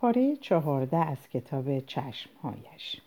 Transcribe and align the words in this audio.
پاره 0.00 0.36
چهارده 0.36 0.96
از 0.96 1.28
کتاب 1.28 1.80
چشمهایش. 1.80 3.00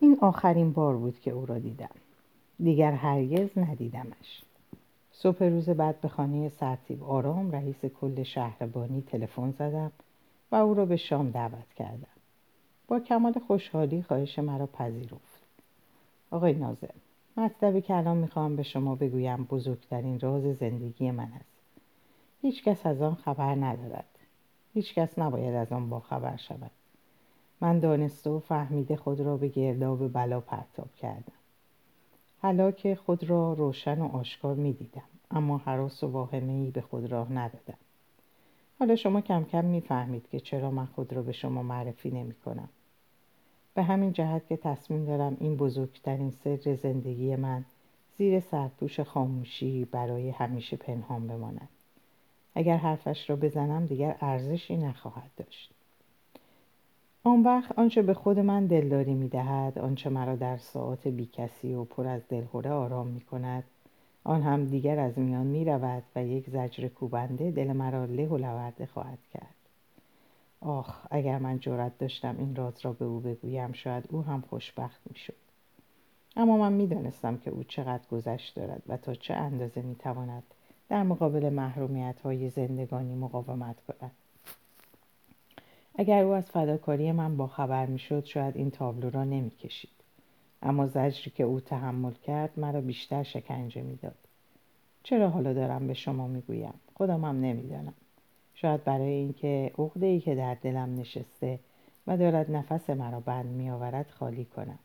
این 0.00 0.18
آخرین 0.20 0.72
بار 0.72 0.96
بود 0.96 1.20
که 1.20 1.30
او 1.30 1.46
را 1.46 1.58
دیدم. 1.58 1.90
دیگر 2.58 2.92
هرگز 2.92 3.58
ندیدمش. 3.58 4.42
صبح 5.12 5.44
روز 5.44 5.70
بعد 5.70 6.00
به 6.00 6.08
خانه 6.08 6.48
سرتیب 6.48 7.04
آرام 7.04 7.50
رئیس 7.50 7.84
کل 7.84 8.22
شهربانی 8.22 9.02
تلفن 9.02 9.50
زدم 9.50 9.92
و 10.52 10.56
او 10.56 10.74
را 10.74 10.86
به 10.86 10.96
شام 10.96 11.30
دعوت 11.30 11.74
کردم. 11.76 12.06
با 12.86 13.00
کمال 13.00 13.34
خوشحالی 13.46 14.02
خواهش 14.02 14.38
مرا 14.38 14.66
پذیرفت. 14.66 15.42
آقای 16.30 16.52
ناظر 16.52 16.90
مطلبی 17.36 17.80
که 17.80 17.94
الان 17.94 18.16
می‌خواهم 18.16 18.56
به 18.56 18.62
شما 18.62 18.94
بگویم. 18.94 19.44
بزرگترین 19.44 20.20
راز 20.20 20.56
زندگی 20.56 21.10
من 21.10 21.32
است. 21.40 21.58
هیچکس 22.42 22.86
از 22.86 23.02
آن 23.02 23.14
خبر 23.14 23.54
ندارد. 23.54 24.17
هیچکس 24.78 25.18
نباید 25.18 25.54
از 25.54 25.72
آن 25.72 25.90
باخبر 25.90 26.36
شود. 26.36 26.70
من 27.60 27.78
دانسته 27.78 28.30
و 28.30 28.38
فهمیده 28.38 28.96
خود 28.96 29.20
را 29.20 29.36
به 29.36 29.48
گرداب 29.48 30.12
بلا 30.12 30.40
پرتاب 30.40 30.94
کردم. 30.94 31.32
حالا 32.42 32.72
خود 33.06 33.24
را 33.24 33.52
روشن 33.52 34.00
و 34.00 34.16
آشکار 34.16 34.54
می‌دیدم 34.54 35.02
اما 35.30 35.58
حراس 35.58 36.04
و 36.04 36.06
واهمه 36.06 36.52
ای 36.52 36.70
به 36.70 36.80
خود 36.80 37.12
راه 37.12 37.32
ندادم. 37.32 37.78
حالا 38.78 38.96
شما 38.96 39.20
کم 39.20 39.44
کم 39.44 39.64
می‌فهمید 39.64 40.28
که 40.28 40.40
چرا 40.40 40.70
من 40.70 40.86
خود 40.86 41.12
را 41.12 41.22
به 41.22 41.32
شما 41.32 41.62
معرفی 41.62 42.10
نمی 42.10 42.34
کنم. 42.34 42.68
به 43.74 43.82
همین 43.82 44.12
جهت 44.12 44.46
که 44.46 44.56
تصمیم 44.56 45.04
دارم 45.04 45.36
این 45.40 45.56
بزرگترین 45.56 46.30
سر 46.30 46.74
زندگی 46.74 47.36
من 47.36 47.64
زیر 48.18 48.40
سرپوش 48.40 49.00
خاموشی 49.00 49.84
برای 49.84 50.30
همیشه 50.30 50.76
پنهان 50.76 51.26
بماند. 51.26 51.68
اگر 52.58 52.76
حرفش 52.76 53.30
را 53.30 53.36
بزنم 53.36 53.86
دیگر 53.86 54.16
ارزشی 54.20 54.76
نخواهد 54.76 55.30
داشت. 55.36 55.70
آن 57.24 57.42
وقت 57.42 57.78
آنچه 57.78 58.02
به 58.02 58.14
خود 58.14 58.38
من 58.38 58.66
دلداری 58.66 59.14
می‌دهد 59.14 59.78
آنچه 59.78 60.10
مرا 60.10 60.36
در 60.36 60.56
ساعات 60.56 61.08
بیکسی 61.08 61.74
و 61.74 61.84
پر 61.84 62.06
از 62.06 62.28
دلهوره 62.28 62.70
آرام 62.70 63.06
می 63.06 63.20
کند 63.20 63.64
آن 64.24 64.42
هم 64.42 64.64
دیگر 64.64 64.98
از 64.98 65.18
میان 65.18 65.46
می 65.46 65.64
رود 65.64 66.02
و 66.16 66.24
یک 66.24 66.50
زجر 66.50 66.88
کوبنده 66.88 67.50
دل 67.50 67.72
مرا 67.72 68.04
له 68.04 68.26
و 68.26 68.36
لورده 68.36 68.86
خواهد 68.86 69.18
کرد. 69.32 69.54
آخ 70.60 71.06
اگر 71.10 71.38
من 71.38 71.58
جرأت 71.58 71.98
داشتم 71.98 72.36
این 72.38 72.56
راز 72.56 72.74
را 72.82 72.92
به 72.92 73.04
او 73.04 73.20
بگویم 73.20 73.72
شاید 73.72 74.04
او 74.10 74.22
هم 74.22 74.40
خوشبخت 74.40 75.00
می 75.10 75.16
شد 75.16 75.34
اما 76.36 76.56
من 76.56 76.72
می 76.72 76.86
دانستم 76.86 77.36
که 77.36 77.50
او 77.50 77.64
چقدر 77.64 78.08
گذشت 78.12 78.54
دارد 78.54 78.82
و 78.88 78.96
تا 78.96 79.14
چه 79.14 79.34
اندازه 79.34 79.82
می 79.82 79.94
تواند 79.94 80.42
در 80.88 81.02
مقابل 81.02 81.48
محرومیت 81.48 82.20
های 82.20 82.50
زندگانی 82.50 83.14
مقاومت 83.14 83.76
کند 83.80 84.10
اگر 85.94 86.22
او 86.22 86.32
از 86.32 86.50
فداکاری 86.50 87.12
من 87.12 87.36
با 87.36 87.46
خبر 87.46 87.86
می 87.86 87.98
شد 87.98 88.24
شاید 88.24 88.56
این 88.56 88.70
تابلو 88.70 89.10
را 89.10 89.24
نمی 89.24 89.50
کشید. 89.50 89.90
اما 90.62 90.86
زجری 90.86 91.30
که 91.30 91.44
او 91.44 91.60
تحمل 91.60 92.12
کرد 92.12 92.50
مرا 92.56 92.80
بیشتر 92.80 93.22
شکنجه 93.22 93.82
می‌داد. 93.82 94.14
چرا 95.02 95.30
حالا 95.30 95.52
دارم 95.52 95.86
به 95.86 95.94
شما 95.94 96.26
می‌گویم؟ 96.26 96.74
خودم 96.94 97.24
هم 97.24 97.40
نمی‌دانم. 97.40 97.94
شاید 98.54 98.84
برای 98.84 99.12
اینکه 99.12 99.72
عقده 99.78 100.06
ای 100.06 100.20
که 100.20 100.34
در 100.34 100.54
دلم 100.54 101.00
نشسته 101.00 101.58
و 102.06 102.16
دارد 102.16 102.50
نفس 102.50 102.90
مرا 102.90 103.20
بند 103.20 103.46
میآورد 103.46 104.10
خالی 104.10 104.44
کنم. 104.44 104.78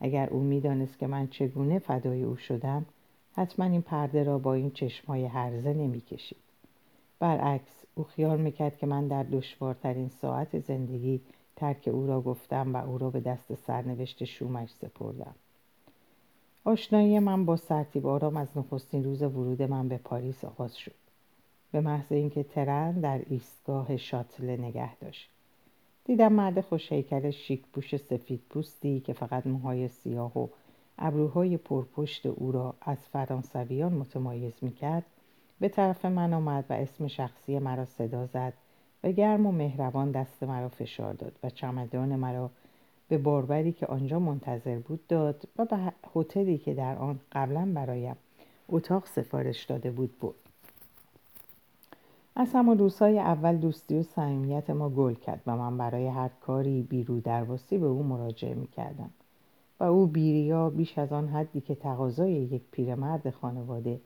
اگر 0.00 0.30
او 0.30 0.40
می‌دانست 0.40 0.98
که 0.98 1.06
من 1.06 1.28
چگونه 1.28 1.78
فدای 1.78 2.22
او 2.22 2.36
شدم 2.36 2.86
حتما 3.36 3.64
این 3.64 3.82
پرده 3.82 4.24
را 4.24 4.38
با 4.38 4.54
این 4.54 4.70
چشمهای 4.70 5.24
هرزه 5.24 5.74
نمی‌کشید. 5.74 6.38
برعکس 7.18 7.84
او 7.94 8.04
خیال 8.04 8.40
می‌کرد 8.40 8.78
که 8.78 8.86
من 8.86 9.08
در 9.08 9.22
دشوارترین 9.22 10.08
ساعت 10.08 10.58
زندگی 10.58 11.20
ترک 11.56 11.88
او 11.92 12.06
را 12.06 12.20
گفتم 12.20 12.74
و 12.74 12.86
او 12.90 12.98
را 12.98 13.10
به 13.10 13.20
دست 13.20 13.54
سرنوشت 13.54 14.24
شومش 14.24 14.70
سپردم. 14.70 15.34
آشنایی 16.64 17.18
من 17.18 17.44
با 17.44 17.56
سرتیب 17.56 18.06
آرام 18.06 18.36
از 18.36 18.48
نخستین 18.56 19.04
روز 19.04 19.22
ورود 19.22 19.62
من 19.62 19.88
به 19.88 19.96
پاریس 19.98 20.44
آغاز 20.44 20.76
شد. 20.76 20.94
به 21.72 21.80
محض 21.80 22.12
اینکه 22.12 22.42
ترن 22.42 23.00
در 23.00 23.20
ایستگاه 23.30 23.96
شاتل 23.96 24.50
نگه 24.50 24.96
داشت. 24.96 25.28
دیدم 26.04 26.32
مرد 26.32 26.60
خوشهیکل 26.60 27.30
شیک 27.30 27.62
پوش 27.72 27.96
سفید 27.96 28.40
پوستی 28.50 29.00
که 29.00 29.12
فقط 29.12 29.46
موهای 29.46 29.88
سیاه 29.88 30.38
و 30.38 30.46
ابروهای 31.04 31.56
پرپشت 31.56 32.26
او 32.26 32.52
را 32.52 32.74
از 32.80 32.98
فرانسویان 32.98 33.92
متمایز 33.92 34.52
می‌کرد 34.62 35.04
به 35.60 35.68
طرف 35.68 36.04
من 36.04 36.32
آمد 36.32 36.64
و 36.70 36.72
اسم 36.72 37.06
شخصی 37.06 37.58
مرا 37.58 37.84
صدا 37.84 38.26
زد 38.26 38.52
و 39.04 39.12
گرم 39.12 39.46
و 39.46 39.52
مهربان 39.52 40.10
دست 40.10 40.42
مرا 40.42 40.68
فشار 40.68 41.14
داد 41.14 41.32
و 41.42 41.50
چمدان 41.50 42.16
مرا 42.16 42.50
به 43.08 43.18
باربری 43.18 43.72
که 43.72 43.86
آنجا 43.86 44.18
منتظر 44.18 44.78
بود 44.78 45.06
داد 45.06 45.48
و 45.58 45.64
به 45.64 45.78
هتلی 46.14 46.58
که 46.58 46.74
در 46.74 46.96
آن 46.96 47.20
قبلا 47.32 47.72
برایم 47.74 48.16
اتاق 48.68 49.06
سفارش 49.06 49.64
داده 49.64 49.90
بود 49.90 50.18
بود 50.20 50.34
از 52.36 52.48
همان 52.54 52.78
روزهای 52.78 53.18
اول 53.18 53.56
دوستی 53.56 53.98
و 53.98 54.02
صمیمیت 54.02 54.70
ما 54.70 54.90
گل 54.90 55.14
کرد 55.14 55.42
و 55.46 55.56
من 55.56 55.78
برای 55.78 56.06
هر 56.06 56.30
کاری 56.40 56.82
بیرو 56.82 57.20
درواسی 57.20 57.78
به 57.78 57.86
او 57.86 58.02
مراجعه 58.02 58.54
می 58.54 58.66
کردم 58.66 59.10
و 59.82 59.84
او 59.84 60.06
بیریا 60.06 60.70
بیش 60.70 60.98
از 60.98 61.12
آن 61.12 61.28
حدی 61.28 61.60
که 61.60 61.74
تقاضای 61.74 62.32
یک 62.32 62.62
پیرمرد 62.70 63.30
خانواده 63.30 64.00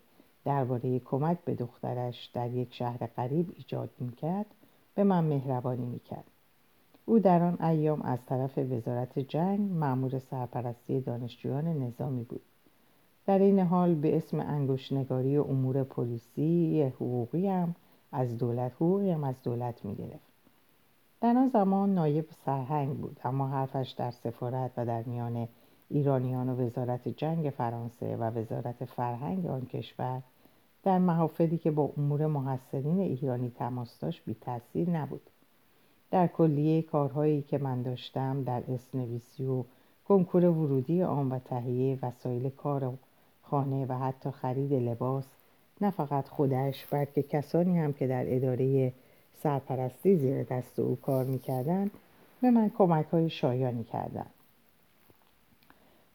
درباره 0.44 0.98
کمک 0.98 1.38
به 1.44 1.54
دخترش 1.54 2.30
در 2.34 2.50
یک 2.50 2.74
شهر 2.74 3.06
غریب 3.06 3.52
ایجاد 3.56 3.90
می‌کرد 3.98 4.46
به 4.94 5.04
من 5.04 5.24
مهربانی 5.24 5.86
می‌کرد. 5.86 6.24
او 7.06 7.18
در 7.18 7.42
آن 7.42 7.62
ایام 7.62 8.02
از 8.02 8.26
طرف 8.26 8.58
وزارت 8.58 9.18
جنگ 9.18 9.60
معمور 9.60 10.18
سرپرستی 10.18 11.00
دانشجویان 11.00 11.66
نظامی 11.66 12.24
بود. 12.24 12.42
در 13.26 13.38
این 13.38 13.58
حال 13.58 13.94
به 13.94 14.16
اسم 14.16 14.40
انگشتنگاری 14.40 15.36
و 15.36 15.42
امور 15.42 15.84
پلیسی 15.84 16.82
حقوقی 16.82 17.48
هم 17.48 17.74
از 18.12 18.38
دولت 18.38 18.72
حقوقی 18.72 19.10
هم 19.10 19.24
از 19.24 19.42
دولت 19.42 19.84
می‌گرفت. 19.84 20.26
در 21.20 21.36
آن 21.36 21.48
زمان 21.48 21.94
نایب 21.94 22.26
سرهنگ 22.44 22.96
بود 22.96 23.20
اما 23.24 23.48
حرفش 23.48 23.94
در 23.98 24.10
سفارت 24.10 24.70
و 24.76 24.86
در 24.86 25.02
میان 25.02 25.48
ایرانیان 25.88 26.48
و 26.48 26.66
وزارت 26.66 27.08
جنگ 27.08 27.50
فرانسه 27.50 28.16
و 28.16 28.22
وزارت 28.22 28.84
فرهنگ 28.84 29.46
آن 29.46 29.66
کشور 29.66 30.22
در 30.82 30.98
محافلی 30.98 31.58
که 31.58 31.70
با 31.70 31.90
امور 31.96 32.26
محصلین 32.26 33.00
ایرانی 33.00 33.52
تماس 33.58 33.98
داشت 33.98 34.22
بی 34.26 34.36
تاثیر 34.40 34.90
نبود. 34.90 35.30
در 36.10 36.26
کلیه 36.26 36.82
کارهایی 36.82 37.42
که 37.42 37.58
من 37.58 37.82
داشتم 37.82 38.42
در 38.42 38.62
اسنویسی 38.68 39.46
و 39.46 39.64
کنکور 40.08 40.44
ورودی 40.44 41.02
آن 41.02 41.28
و 41.28 41.38
تهیه 41.38 41.98
وسایل 42.02 42.50
کار 42.50 42.84
و 42.84 42.96
خانه 43.42 43.86
و 43.86 43.92
حتی 43.98 44.30
خرید 44.30 44.72
لباس 44.72 45.26
نه 45.80 45.90
فقط 45.90 46.28
خودش 46.28 46.86
بلکه 46.86 47.22
کسانی 47.22 47.78
هم 47.78 47.92
که 47.92 48.06
در 48.06 48.24
اداره 48.36 48.92
سرپرستی 49.42 50.16
زیر 50.16 50.42
دست 50.42 50.78
او 50.78 50.96
کار 50.96 51.24
می‌کردند 51.24 51.90
به 52.42 52.50
من 52.50 52.70
کمک 52.78 53.06
های 53.06 53.30
شایانی 53.30 53.84
کردند. 53.84 54.35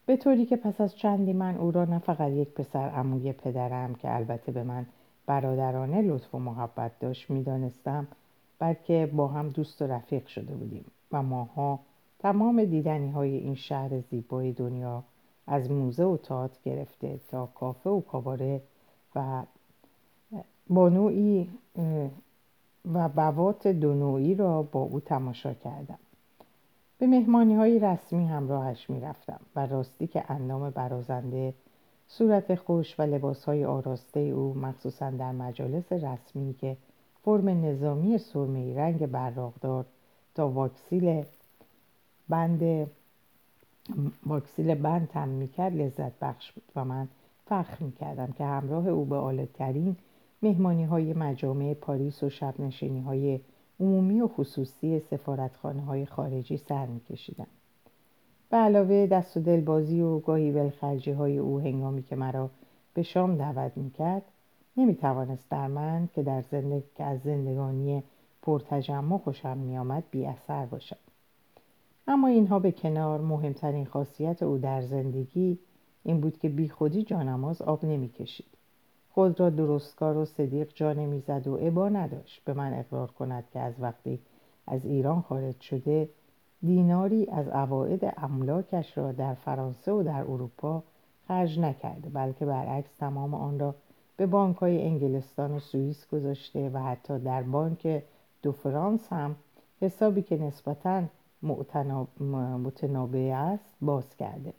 به 0.06 0.16
طوری 0.16 0.46
که 0.46 0.56
پس 0.56 0.80
از 0.80 0.96
چندی 0.96 1.32
من 1.32 1.56
او 1.56 1.70
را 1.70 1.84
نه 1.84 1.98
فقط 1.98 2.30
یک 2.30 2.48
پسر 2.48 2.88
عموی 2.88 3.32
پدرم 3.32 3.94
که 3.94 4.14
البته 4.14 4.52
به 4.52 4.62
من 4.62 4.86
برادرانه 5.26 6.02
لطف 6.02 6.34
و 6.34 6.38
محبت 6.38 6.98
داشت 7.00 7.30
می‌دانستم 7.30 8.08
بلکه 8.58 9.10
با 9.12 9.28
هم 9.28 9.48
دوست 9.48 9.82
و 9.82 9.86
رفیق 9.86 10.26
شده 10.26 10.54
بودیم. 10.54 10.84
و 11.12 11.22
ماها 11.22 11.80
تمام 12.18 12.64
دیدنی 12.64 13.10
های 13.10 13.36
این 13.36 13.54
شهر 13.54 14.00
زیبای 14.00 14.52
دنیا 14.52 15.02
از 15.46 15.70
موزه 15.70 16.04
و 16.04 16.16
تات 16.16 16.62
گرفته 16.62 17.20
تا 17.30 17.46
کافه 17.46 17.90
و 17.90 18.00
کاباره 18.00 18.62
و 19.14 19.42
با 20.68 20.88
نوعی 20.88 21.50
و 22.92 23.08
بوات 23.08 23.66
دو 23.66 23.94
نوعی 23.94 24.34
را 24.34 24.62
با 24.62 24.80
او 24.80 25.00
تماشا 25.00 25.54
کردم. 25.54 25.98
به 27.02 27.08
مهمانی 27.08 27.54
های 27.54 27.78
رسمی 27.78 28.26
همراهش 28.26 28.90
می 28.90 29.00
رفتم 29.00 29.40
و 29.56 29.66
راستی 29.66 30.06
که 30.06 30.24
اندام 30.28 30.70
برازنده 30.70 31.54
صورت 32.06 32.54
خوش 32.54 33.00
و 33.00 33.02
لباس 33.02 33.44
های 33.44 33.64
آراسته 33.64 34.20
او 34.20 34.54
مخصوصا 34.54 35.10
در 35.10 35.32
مجالس 35.32 35.92
رسمی 35.92 36.54
که 36.54 36.76
فرم 37.24 37.48
نظامی 37.48 38.18
سرمه 38.18 38.76
رنگ 38.76 39.06
براغدار 39.06 39.84
تا 40.34 40.48
واکسیل 40.48 41.24
بند 42.28 42.90
واکسیل 44.26 44.74
بند 44.74 45.08
تم 45.08 45.28
می‌کرد 45.28 45.76
لذت 45.76 46.18
بخش 46.20 46.52
بود 46.52 46.64
و 46.76 46.84
من 46.84 47.08
فخر 47.46 47.84
می‌کردم 47.84 48.32
که 48.32 48.44
همراه 48.44 48.88
او 48.88 49.04
به 49.04 49.16
عالیترین 49.16 49.96
مهمانی 50.42 50.84
های 50.84 51.12
مجامع 51.12 51.74
پاریس 51.74 52.22
و 52.22 52.30
شب 52.30 52.54
نشینی 52.58 53.00
های 53.00 53.40
عمومی 53.82 54.20
و 54.20 54.28
خصوصی 54.28 55.00
سفارتخانه 55.00 55.82
های 55.82 56.06
خارجی 56.06 56.56
سر 56.56 56.86
میکشیدم 56.86 57.46
به 58.50 58.56
علاوه 58.56 59.06
دست 59.06 59.36
و 59.36 59.40
دلبازی 59.40 60.00
و 60.00 60.18
گاهی 60.18 60.50
ولخرجی 60.50 61.10
های 61.10 61.38
او 61.38 61.60
هنگامی 61.60 62.02
که 62.02 62.16
مرا 62.16 62.50
به 62.94 63.02
شام 63.02 63.36
دعوت 63.36 63.72
می‌کرد 63.76 64.22
نمی‌توانست 64.76 65.50
در 65.50 65.66
من 65.66 66.08
که, 66.14 66.22
در 66.22 66.42
زندگ... 66.42 66.82
که 66.94 67.04
از 67.04 67.20
زندگانی 67.20 68.02
پرتجمع 68.42 69.18
خوشم 69.18 69.58
میآمد 69.58 70.04
بی 70.10 70.26
اثر 70.26 70.66
باشد. 70.66 70.98
اما 72.08 72.28
اینها 72.28 72.58
به 72.58 72.72
کنار 72.72 73.20
مهمترین 73.20 73.86
خاصیت 73.86 74.42
او 74.42 74.58
در 74.58 74.82
زندگی 74.82 75.58
این 76.04 76.20
بود 76.20 76.38
که 76.38 76.48
بی 76.48 76.68
خودی 76.68 77.02
جانماز 77.02 77.62
آب 77.62 77.84
نمی‌کشید. 77.84 78.46
خود 79.14 79.40
را 79.40 79.50
درستکار 79.50 80.16
و 80.16 80.24
صدیق 80.24 80.72
جا 80.74 80.92
نمی‌زد 80.92 81.48
و 81.48 81.56
عبا 81.56 81.88
نداشت. 81.88 82.44
به 82.44 82.54
من 82.54 82.74
اقرار 82.74 83.10
کند 83.10 83.44
که 83.52 83.60
از 83.60 83.74
وقتی 83.80 84.20
از 84.66 84.84
ایران 84.84 85.20
خارج 85.20 85.60
شده 85.60 86.08
دیناری 86.62 87.26
از 87.30 87.48
عواید 87.48 88.12
املاکش 88.16 88.98
را 88.98 89.12
در 89.12 89.34
فرانسه 89.34 89.92
و 89.92 90.02
در 90.02 90.20
اروپا 90.20 90.82
خرج 91.28 91.60
نکرده 91.60 92.08
بلکه 92.08 92.46
برعکس 92.46 92.96
تمام 92.96 93.34
آن 93.34 93.58
را 93.58 93.74
به 94.16 94.26
بانک 94.26 94.56
های 94.56 94.82
انگلستان 94.82 95.52
و 95.52 95.58
سوئیس 95.58 96.06
گذاشته 96.06 96.70
و 96.70 96.78
حتی 96.78 97.18
در 97.18 97.42
بانک 97.42 98.02
دو 98.42 98.52
فرانس 98.52 99.12
هم 99.12 99.36
حسابی 99.80 100.22
که 100.22 100.38
نسبتا 100.38 101.02
متنابع 102.62 103.32
است 103.36 103.74
باز 103.80 104.16
کرده. 104.16 104.52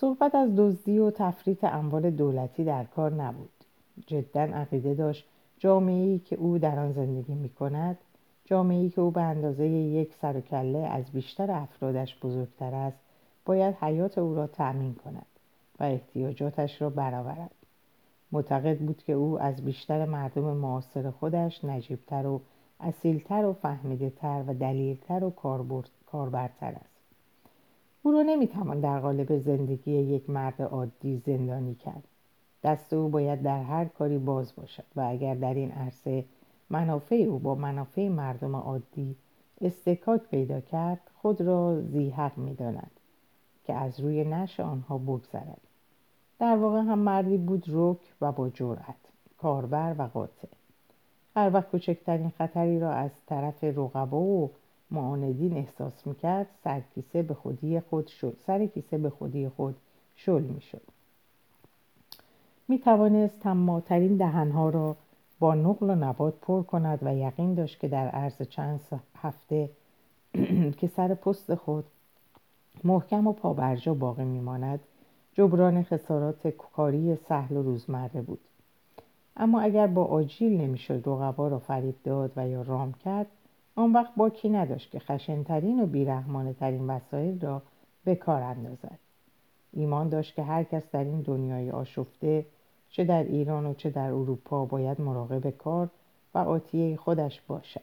صحبت 0.00 0.34
از 0.34 0.56
دزدی 0.56 0.98
و 0.98 1.10
تفریط 1.10 1.64
اموال 1.64 2.10
دولتی 2.10 2.64
در 2.64 2.84
کار 2.84 3.12
نبود. 3.12 3.50
جدا 4.06 4.40
عقیده 4.40 4.94
داشت 4.94 5.28
جامعه 5.58 6.18
که 6.18 6.36
او 6.36 6.58
در 6.58 6.78
آن 6.78 6.92
زندگی 6.92 7.34
می 7.34 7.48
کند 7.48 7.98
جامعه 8.44 8.88
که 8.88 9.00
او 9.00 9.10
به 9.10 9.20
اندازه 9.20 9.66
یک 9.68 10.14
سر 10.14 10.36
و 10.36 10.40
کله 10.40 10.78
از 10.78 11.04
بیشتر 11.12 11.50
افرادش 11.50 12.18
بزرگتر 12.22 12.74
است 12.74 12.98
باید 13.44 13.74
حیات 13.74 14.18
او 14.18 14.34
را 14.34 14.46
تأمین 14.46 14.94
کند 14.94 15.26
و 15.80 15.84
احتیاجاتش 15.84 16.82
را 16.82 16.90
برآورد. 16.90 17.54
معتقد 18.32 18.78
بود 18.78 19.02
که 19.02 19.12
او 19.12 19.40
از 19.40 19.64
بیشتر 19.64 20.04
مردم 20.04 20.42
معاصر 20.42 21.10
خودش 21.10 21.64
نجیبتر 21.64 22.26
و 22.26 22.40
اصیلتر 22.80 23.44
و 23.44 23.52
فهمیدهتر 23.52 24.44
و 24.46 24.54
دلیلتر 24.54 25.24
و 25.24 25.30
کاربرتر 26.06 26.72
است. 26.72 26.87
او 28.02 28.12
را 28.12 28.22
نمی‌توان 28.22 28.80
در 28.80 29.00
قالب 29.00 29.38
زندگی 29.38 29.92
یک 29.92 30.30
مرد 30.30 30.62
عادی 30.62 31.16
زندانی 31.16 31.74
کرد. 31.74 32.04
دست 32.62 32.92
او 32.92 33.08
باید 33.08 33.42
در 33.42 33.62
هر 33.62 33.84
کاری 33.84 34.18
باز 34.18 34.56
باشد 34.56 34.84
و 34.96 35.00
اگر 35.00 35.34
در 35.34 35.54
این 35.54 35.70
عرصه 35.72 36.24
منافع 36.70 37.14
او 37.14 37.38
با 37.38 37.54
منافع 37.54 38.08
مردم 38.08 38.56
عادی 38.56 39.16
استکاک 39.60 40.22
پیدا 40.22 40.60
کرد 40.60 41.00
خود 41.22 41.40
را 41.40 41.80
زیحق 41.80 42.38
می‌داند 42.38 42.90
که 43.64 43.74
از 43.74 44.00
روی 44.00 44.24
نش 44.24 44.60
آنها 44.60 44.98
بگذرد. 44.98 45.60
در 46.38 46.56
واقع 46.56 46.78
هم 46.78 46.98
مردی 46.98 47.36
بود 47.36 47.64
رک 47.68 48.14
و 48.20 48.32
با 48.32 48.48
جرأت 48.48 48.96
کاربر 49.38 49.94
و 49.98 50.02
قاطع 50.02 50.48
هر 51.36 51.50
وقت 51.54 51.70
کوچکترین 51.70 52.30
خطری 52.30 52.80
را 52.80 52.92
از 52.92 53.10
طرف 53.26 53.64
رقبا 53.64 54.20
و 54.20 54.50
معاندین 54.90 55.56
احساس 55.56 56.06
می‌کرد 56.06 56.46
سر 56.64 56.80
کیسه 56.94 57.22
به 57.22 57.34
خودی 57.34 57.80
خود 57.80 58.06
شد 58.06 58.36
سر 58.46 58.66
کیسه 58.66 58.98
به 58.98 59.10
خودی 59.10 59.48
خود 59.48 59.76
شل 60.16 60.42
می‌شد. 60.42 60.82
می 62.68 62.78
توانست 62.78 63.40
تماترین 63.40 64.16
دهنها 64.16 64.68
را 64.68 64.96
با 65.38 65.54
نقل 65.54 65.90
و 65.90 65.94
نبات 65.94 66.34
پر 66.42 66.62
کند 66.62 66.98
و 67.02 67.16
یقین 67.16 67.54
داشت 67.54 67.80
که 67.80 67.88
در 67.88 68.08
عرض 68.08 68.42
چند 68.42 68.80
هفته 69.16 69.70
که 70.78 70.86
سر 70.86 71.14
پست 71.14 71.54
خود 71.54 71.84
محکم 72.84 73.26
و 73.26 73.32
پابرجا 73.32 73.94
باقی 73.94 74.24
میماند 74.24 74.80
جبران 75.32 75.82
خسارات 75.82 76.48
کاری 76.48 77.16
سهل 77.16 77.56
و 77.56 77.62
روزمره 77.62 78.22
بود. 78.22 78.40
اما 79.36 79.60
اگر 79.60 79.86
با 79.86 80.04
آجیل 80.04 80.60
نمی‌شد 80.60 81.02
رقبا 81.06 81.48
را 81.48 81.58
فریب 81.58 81.94
داد 82.04 82.32
و 82.36 82.48
یا 82.48 82.62
رام 82.62 82.92
کرد 82.92 83.26
آن 83.78 83.92
وقت 83.92 84.14
باکی 84.16 84.48
نداشت 84.48 84.90
که 84.90 84.98
خشنترین 84.98 85.80
و 85.80 85.86
بیرحمانه 85.86 86.52
ترین 86.52 86.90
وسایل 86.90 87.40
را 87.40 87.62
به 88.04 88.14
کار 88.14 88.42
اندازد. 88.42 88.98
ایمان 89.72 90.08
داشت 90.08 90.34
که 90.34 90.42
هر 90.42 90.64
کس 90.64 90.90
در 90.90 91.04
این 91.04 91.20
دنیای 91.20 91.70
آشفته 91.70 92.46
چه 92.90 93.04
در 93.04 93.22
ایران 93.22 93.66
و 93.66 93.74
چه 93.74 93.90
در 93.90 94.10
اروپا 94.10 94.64
باید 94.64 95.00
مراقب 95.00 95.50
کار 95.50 95.88
و 96.34 96.38
آتیه 96.38 96.96
خودش 96.96 97.40
باشد. 97.40 97.80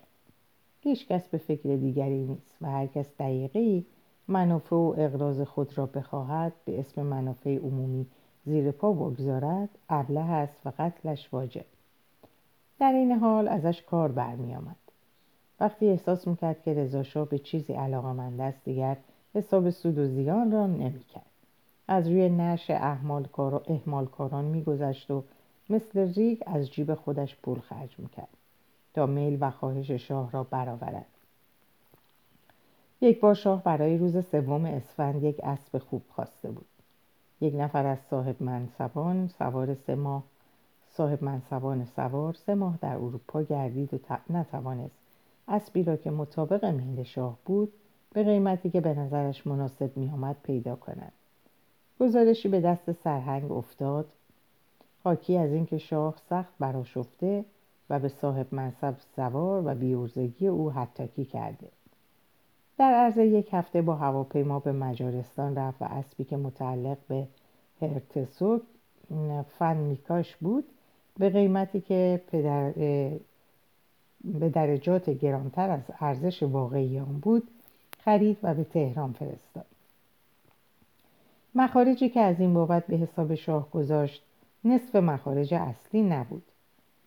هیچ 0.81 1.07
کس 1.07 1.27
به 1.27 1.37
فکر 1.37 1.75
دیگری 1.75 2.23
نیست 2.23 2.55
و 2.61 2.67
هر 2.67 2.87
کس 2.87 3.09
دقیقه 3.19 3.83
منافع 4.27 4.75
و 4.75 4.93
اقراض 4.97 5.41
خود 5.41 5.77
را 5.77 5.85
بخواهد 5.85 6.53
به 6.65 6.79
اسم 6.79 7.01
منافع 7.01 7.57
عمومی 7.57 8.05
زیر 8.45 8.71
پا 8.71 8.93
بگذارد 8.93 9.69
ابله 9.89 10.31
است 10.31 10.57
و 10.65 10.71
قتلش 10.79 11.33
واجب. 11.33 11.65
در 12.79 12.93
این 12.93 13.11
حال 13.11 13.47
ازش 13.47 13.81
کار 13.81 14.11
برمی 14.11 14.55
آمد. 14.55 14.84
وقتی 15.59 15.89
احساس 15.89 16.27
می‌کرد 16.27 16.63
که 16.63 16.73
رضاشاه 16.73 17.29
به 17.29 17.39
چیزی 17.39 17.73
علاقه 17.73 18.43
است 18.43 18.63
دیگر 18.65 18.97
حساب 19.33 19.69
سود 19.69 19.97
و 19.97 20.07
زیان 20.07 20.51
را 20.51 20.67
نمی‌کرد. 20.67 21.25
از 21.87 22.07
روی 22.07 22.29
نش 22.29 22.69
احمال 22.69 23.25
کاران 24.05 24.45
میگذشت 24.45 25.11
و 25.11 25.23
مثل 25.69 26.13
ریگ 26.13 26.43
از 26.45 26.71
جیب 26.71 26.95
خودش 26.95 27.35
پول 27.35 27.59
خرج 27.59 27.99
می‌کرد 27.99 28.27
تا 28.93 29.05
میل 29.05 29.37
و 29.41 29.51
خواهش 29.51 29.91
شاه 29.91 30.31
را 30.31 30.43
برآورد. 30.43 31.05
یک 33.01 33.19
بار 33.19 33.33
شاه 33.33 33.63
برای 33.63 33.97
روز 33.97 34.25
سوم 34.25 34.65
اسفند 34.65 35.23
یک 35.23 35.39
اسب 35.43 35.77
خوب 35.77 36.01
خواسته 36.09 36.51
بود. 36.51 36.65
یک 37.41 37.55
نفر 37.55 37.85
از 37.85 37.97
صاحب 38.09 38.43
منصبان 38.43 39.27
سوار 39.27 39.73
سه 39.73 39.95
ماه 39.95 40.23
صاحب 40.89 41.23
منصبان 41.23 41.85
سوار 41.85 42.33
سه 42.33 42.55
ماه 42.55 42.77
در 42.81 42.95
اروپا 42.95 43.43
گردید 43.43 43.93
و 43.93 43.97
نتوانست 44.29 45.04
اسبی 45.47 45.83
را 45.83 45.95
که 45.95 46.11
مطابق 46.11 46.65
میل 46.65 47.03
شاه 47.03 47.37
بود 47.45 47.73
به 48.13 48.23
قیمتی 48.23 48.69
که 48.69 48.81
به 48.81 48.93
نظرش 48.93 49.47
مناسب 49.47 49.97
میآمد 49.97 50.35
پیدا 50.43 50.75
کند. 50.75 51.11
گزارشی 51.99 52.47
به 52.47 52.61
دست 52.61 52.91
سرهنگ 52.91 53.51
افتاد 53.51 54.05
حاکی 55.03 55.37
از 55.37 55.51
اینکه 55.51 55.77
شاه 55.77 56.15
سخت 56.29 56.53
براشفته 56.59 57.45
و 57.89 57.99
به 57.99 58.07
صاحب 58.07 58.47
منصب 58.51 58.95
سوار 59.15 59.63
و 59.65 59.75
بیورزگی 59.75 60.47
او 60.47 60.71
حتاکی 60.71 61.25
کرده. 61.25 61.67
در 62.77 62.93
عرض 62.93 63.17
یک 63.17 63.49
هفته 63.51 63.81
با 63.81 63.95
هواپیما 63.95 64.59
به 64.59 64.71
مجارستان 64.71 65.55
رفت 65.55 65.81
و 65.81 65.85
اسبی 65.85 66.23
که 66.23 66.37
متعلق 66.37 66.97
به 67.07 67.27
هرتسوک 67.81 68.61
فنمیکاش 69.59 70.35
بود 70.35 70.63
به 71.17 71.29
قیمتی 71.29 71.81
که 71.81 72.21
پدر 72.27 72.73
به 74.25 74.49
درجات 74.49 75.09
گرانتر 75.09 75.69
از 75.69 75.81
ارزش 75.99 76.43
واقعی 76.43 76.99
آن 76.99 77.19
بود 77.21 77.47
خرید 77.99 78.37
و 78.43 78.53
به 78.53 78.63
تهران 78.63 79.13
فرستاد. 79.13 79.65
مخارجی 81.55 82.09
که 82.09 82.19
از 82.19 82.39
این 82.39 82.53
بابت 82.53 82.87
به 82.87 82.97
حساب 82.97 83.35
شاه 83.35 83.71
گذاشت 83.71 84.23
نصف 84.63 84.95
مخارج 84.95 85.53
اصلی 85.53 86.01
نبود. 86.01 86.43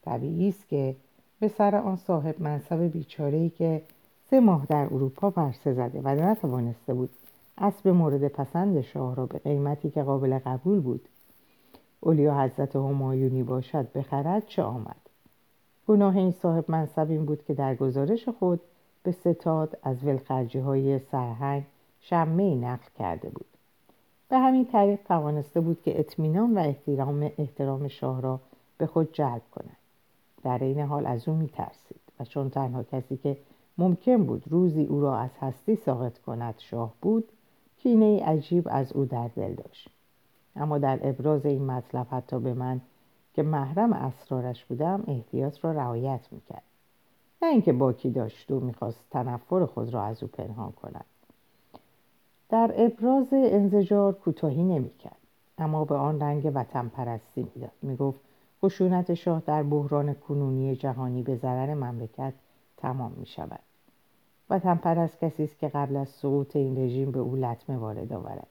طبیعی 0.04 0.48
است 0.48 0.68
که 0.68 0.96
به 1.40 1.48
سر 1.48 1.76
آن 1.76 1.96
صاحب 1.96 2.42
منصب 2.42 2.82
بیچاره‌ای 2.82 3.50
که 3.50 3.82
سه 4.30 4.40
ماه 4.40 4.66
در 4.66 4.84
اروپا 4.84 5.30
برسه 5.30 5.72
زده 5.72 6.00
و 6.00 6.08
نتوانسته 6.08 6.94
بود 6.94 7.10
اسب 7.58 7.88
مورد 7.88 8.28
پسند 8.28 8.80
شاه 8.80 9.16
را 9.16 9.26
به 9.26 9.38
قیمتی 9.38 9.90
که 9.90 10.02
قابل 10.02 10.38
قبول 10.38 10.80
بود 10.80 11.08
اولیا 12.00 12.40
حضرت 12.40 12.76
همایونی 12.76 13.42
باشد 13.42 13.92
بخرد 13.92 14.46
چه 14.46 14.62
آمد؟ 14.62 15.07
گناه 15.88 16.16
این 16.16 16.30
صاحب 16.30 16.64
منصب 16.70 17.10
این 17.10 17.24
بود 17.24 17.44
که 17.44 17.54
در 17.54 17.74
گزارش 17.74 18.28
خود 18.28 18.60
به 19.02 19.12
ستاد 19.12 19.78
از 19.82 20.04
ولخرجی 20.04 20.58
های 20.58 20.98
سرهنگ 20.98 21.64
شمه 22.00 22.54
نقل 22.54 22.86
کرده 22.98 23.28
بود. 23.28 23.46
به 24.28 24.38
همین 24.38 24.66
طریق 24.66 25.00
توانسته 25.04 25.60
بود 25.60 25.82
که 25.82 26.00
اطمینان 26.00 26.58
و 26.58 26.58
احترام, 26.58 27.30
احترام 27.38 27.88
شاه 27.88 28.20
را 28.20 28.40
به 28.78 28.86
خود 28.86 29.12
جلب 29.12 29.42
کند. 29.54 29.76
در 30.42 30.58
این 30.58 30.80
حال 30.80 31.06
از 31.06 31.28
او 31.28 31.34
میترسید 31.34 32.00
و 32.20 32.24
چون 32.24 32.50
تنها 32.50 32.82
کسی 32.82 33.16
که 33.16 33.36
ممکن 33.78 34.24
بود 34.24 34.42
روزی 34.46 34.84
او 34.84 35.00
را 35.00 35.18
از 35.18 35.30
هستی 35.40 35.76
ساقط 35.76 36.18
کند 36.18 36.54
شاه 36.58 36.94
بود 37.02 37.28
کینه 37.82 38.24
عجیب 38.24 38.68
از 38.70 38.92
او 38.92 39.04
در 39.04 39.28
دل 39.28 39.54
داشت. 39.54 39.88
اما 40.56 40.78
در 40.78 40.98
ابراز 41.02 41.46
این 41.46 41.64
مطلب 41.64 42.06
حتی 42.10 42.38
به 42.38 42.54
من 42.54 42.80
که 43.38 43.42
محرم 43.42 43.92
اسرارش 43.92 44.64
بودم 44.64 45.04
احتیاط 45.06 45.64
را 45.64 45.72
رعایت 45.72 46.20
می‌کرد. 46.30 46.62
نه 47.42 47.48
اینکه 47.48 47.72
باکی 47.72 48.10
داشت 48.10 48.50
و 48.50 48.60
می‌خواست 48.60 49.04
تنفر 49.10 49.66
خود 49.66 49.94
را 49.94 50.02
از 50.02 50.22
او 50.22 50.28
پنهان 50.28 50.72
کند. 50.72 51.04
در 52.48 52.74
ابراز 52.76 53.28
انزجار 53.32 54.12
کوتاهی 54.12 54.62
نمی‌کرد. 54.62 55.16
اما 55.58 55.84
به 55.84 55.94
آن 55.94 56.20
رنگ 56.20 56.52
وطن 56.54 56.88
پرستی 56.88 57.46
می‌داد. 57.54 57.72
می‌گفت 57.82 58.20
خشونت 58.62 59.14
شاه 59.14 59.42
در 59.46 59.62
بحران 59.62 60.14
کنونی 60.14 60.76
جهانی 60.76 61.22
به 61.22 61.36
ضرر 61.36 61.74
مملکت 61.74 62.32
تمام 62.76 63.12
می 63.16 63.26
شود 63.26 63.60
وطن 64.50 64.74
پرست 64.74 65.20
کسی 65.20 65.44
است 65.44 65.58
که 65.58 65.68
قبل 65.68 65.96
از 65.96 66.08
سقوط 66.08 66.56
این 66.56 66.78
رژیم 66.78 67.10
به 67.10 67.18
او 67.18 67.36
لطمه 67.36 67.76
وارد 67.76 68.12
آورد. 68.12 68.46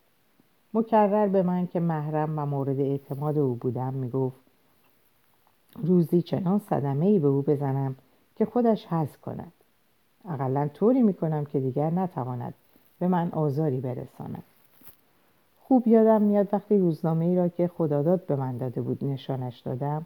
مکرر 0.73 1.27
به 1.27 1.43
من 1.43 1.67
که 1.67 1.79
محرم 1.79 2.39
و 2.39 2.45
مورد 2.45 2.79
اعتماد 2.79 3.37
او 3.37 3.55
بودم 3.55 3.93
می‌گفت 3.93 4.46
روزی 5.75 6.21
چنان 6.21 6.59
صدمه 6.59 7.05
ای 7.05 7.19
به 7.19 7.27
او 7.27 7.41
بزنم 7.41 7.95
که 8.35 8.45
خودش 8.45 8.85
حز 8.85 9.17
کند. 9.17 9.51
اقلا 10.29 10.67
طوری 10.73 11.01
می‌کنم 11.01 11.45
که 11.45 11.59
دیگر 11.59 11.89
نتواند 11.89 12.53
به 12.99 13.07
من 13.07 13.31
آزاری 13.31 13.81
برساند. 13.81 14.43
خوب 15.59 15.87
یادم 15.87 16.21
میاد 16.21 16.47
وقتی 16.53 16.77
روزنامه 16.77 17.25
ای 17.25 17.35
را 17.35 17.47
که 17.47 17.67
خداداد 17.67 18.25
به 18.25 18.35
من 18.35 18.57
داده 18.57 18.81
بود 18.81 19.03
نشانش 19.03 19.59
دادم 19.59 20.05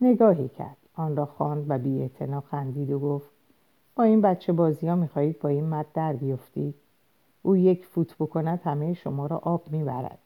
نگاهی 0.00 0.48
کرد. 0.48 0.76
آن 0.94 1.16
را 1.16 1.26
خواند 1.26 1.64
و 1.68 1.78
بی 1.78 2.10
خندید 2.50 2.90
و 2.90 2.98
گفت 2.98 3.30
با 3.96 4.04
این 4.04 4.20
بچه 4.20 4.52
بازی 4.52 4.86
ها 4.86 4.94
می‌خواهید 4.94 5.38
با 5.38 5.48
این 5.48 5.68
مد 5.68 5.86
در 5.94 6.12
بیفتید؟ 6.12 6.74
او 7.42 7.56
یک 7.56 7.86
فوت 7.86 8.14
بکند 8.20 8.60
همه 8.64 8.94
شما 8.94 9.26
را 9.26 9.38
آب 9.38 9.62
می‌برد. 9.70 10.18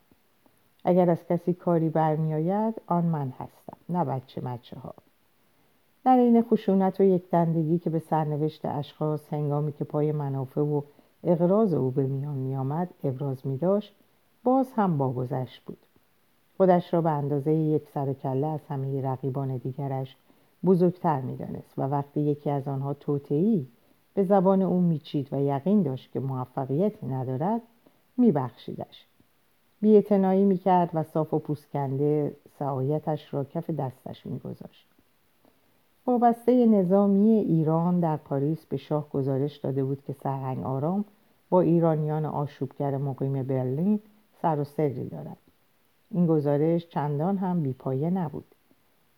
اگر 0.87 1.09
از 1.09 1.27
کسی 1.29 1.53
کاری 1.53 1.89
برمیآید 1.89 2.81
آن 2.87 3.05
من 3.05 3.29
هستم 3.29 3.77
نه 3.89 4.05
بچه 4.05 4.41
مچه 4.41 4.79
ها 4.79 4.93
در 6.05 6.17
این 6.17 6.41
خشونت 6.41 6.99
و 6.99 7.03
یک 7.03 7.29
دندگی 7.29 7.79
که 7.79 7.89
به 7.89 7.99
سرنوشت 7.99 8.65
اشخاص 8.65 9.33
هنگامی 9.33 9.71
که 9.71 9.83
پای 9.83 10.11
منافع 10.11 10.61
و 10.61 10.81
اقراض 11.23 11.73
او 11.73 11.91
به 11.91 12.07
میان 12.07 12.37
میآمد 12.37 12.89
ابراز 13.03 13.47
می 13.47 13.57
داشت 13.57 13.95
باز 14.43 14.73
هم 14.75 14.97
باگذشت 14.97 15.61
بود. 15.65 15.77
خودش 16.57 16.93
را 16.93 17.01
به 17.01 17.09
اندازه 17.09 17.53
یک 17.53 17.89
سر 17.93 18.13
کله 18.13 18.47
از 18.47 18.59
همه 18.69 19.01
رقیبان 19.01 19.57
دیگرش 19.57 20.15
بزرگتر 20.65 21.21
می‌دانست 21.21 21.73
و 21.79 21.81
وقتی 21.81 22.21
یکی 22.21 22.49
از 22.49 22.67
آنها 22.67 22.93
توتعی 22.93 23.67
به 24.13 24.23
زبان 24.23 24.61
او 24.61 24.81
میچید 24.81 25.33
و 25.33 25.41
یقین 25.41 25.81
داشت 25.83 26.11
که 26.11 26.19
موفقیتی 26.19 27.07
ندارد 27.07 27.61
میبخشیدش. 28.17 29.07
بیاعتنایی 29.85 30.45
می‌کرد 30.45 30.89
و 30.93 31.03
صاف 31.03 31.33
و 31.33 31.39
پوسکنده 31.39 32.35
سعایتش 32.59 33.33
را 33.33 33.43
کف 33.43 33.69
دستش 33.69 34.25
میگذاشت. 34.25 34.87
وابسته 36.07 36.65
نظامی 36.65 37.29
ایران 37.29 37.99
در 37.99 38.17
پاریس 38.17 38.65
به 38.65 38.77
شاه 38.77 39.09
گزارش 39.09 39.57
داده 39.57 39.83
بود 39.83 40.03
که 40.07 40.13
سرهنگ 40.13 40.63
آرام 40.63 41.05
با 41.49 41.61
ایرانیان 41.61 42.25
آشوبگر 42.25 42.97
مقیم 42.97 43.43
برلین 43.43 43.99
سر 44.41 44.59
و 44.59 44.63
سری 44.63 45.09
دارد. 45.09 45.37
این 46.11 46.27
گزارش 46.27 46.87
چندان 46.87 47.37
هم 47.37 47.61
بیپایه 47.61 48.09
نبود. 48.09 48.55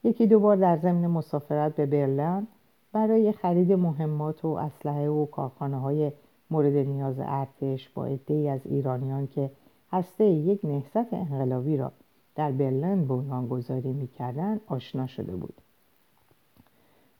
یکی 0.03 0.27
دو 0.27 0.39
بار 0.39 0.55
در 0.55 0.77
ضمن 0.77 1.07
مسافرت 1.07 1.75
به 1.75 1.86
برلین 1.86 2.47
برای 2.93 3.31
خرید 3.31 3.74
مهمات 3.74 4.45
و 4.45 4.47
اسلحه 4.47 5.09
و 5.09 5.25
کارخانه 5.25 5.79
های 5.79 6.12
مورد 6.51 6.74
نیاز 6.74 7.15
ارتش 7.19 7.89
با 7.89 8.05
عدهای 8.05 8.50
از 8.50 8.62
ایرانیان 8.65 9.27
که 9.27 9.51
هسته 9.91 10.25
یک 10.25 10.60
نهضت 10.63 11.13
انقلابی 11.13 11.77
را 11.77 11.91
در 12.36 12.51
برلین 12.51 13.08
بنیانگذاری 13.08 13.94
می‌کردند 13.94 14.62
آشنا 14.67 15.08
شده 15.08 15.36
بود 15.36 15.53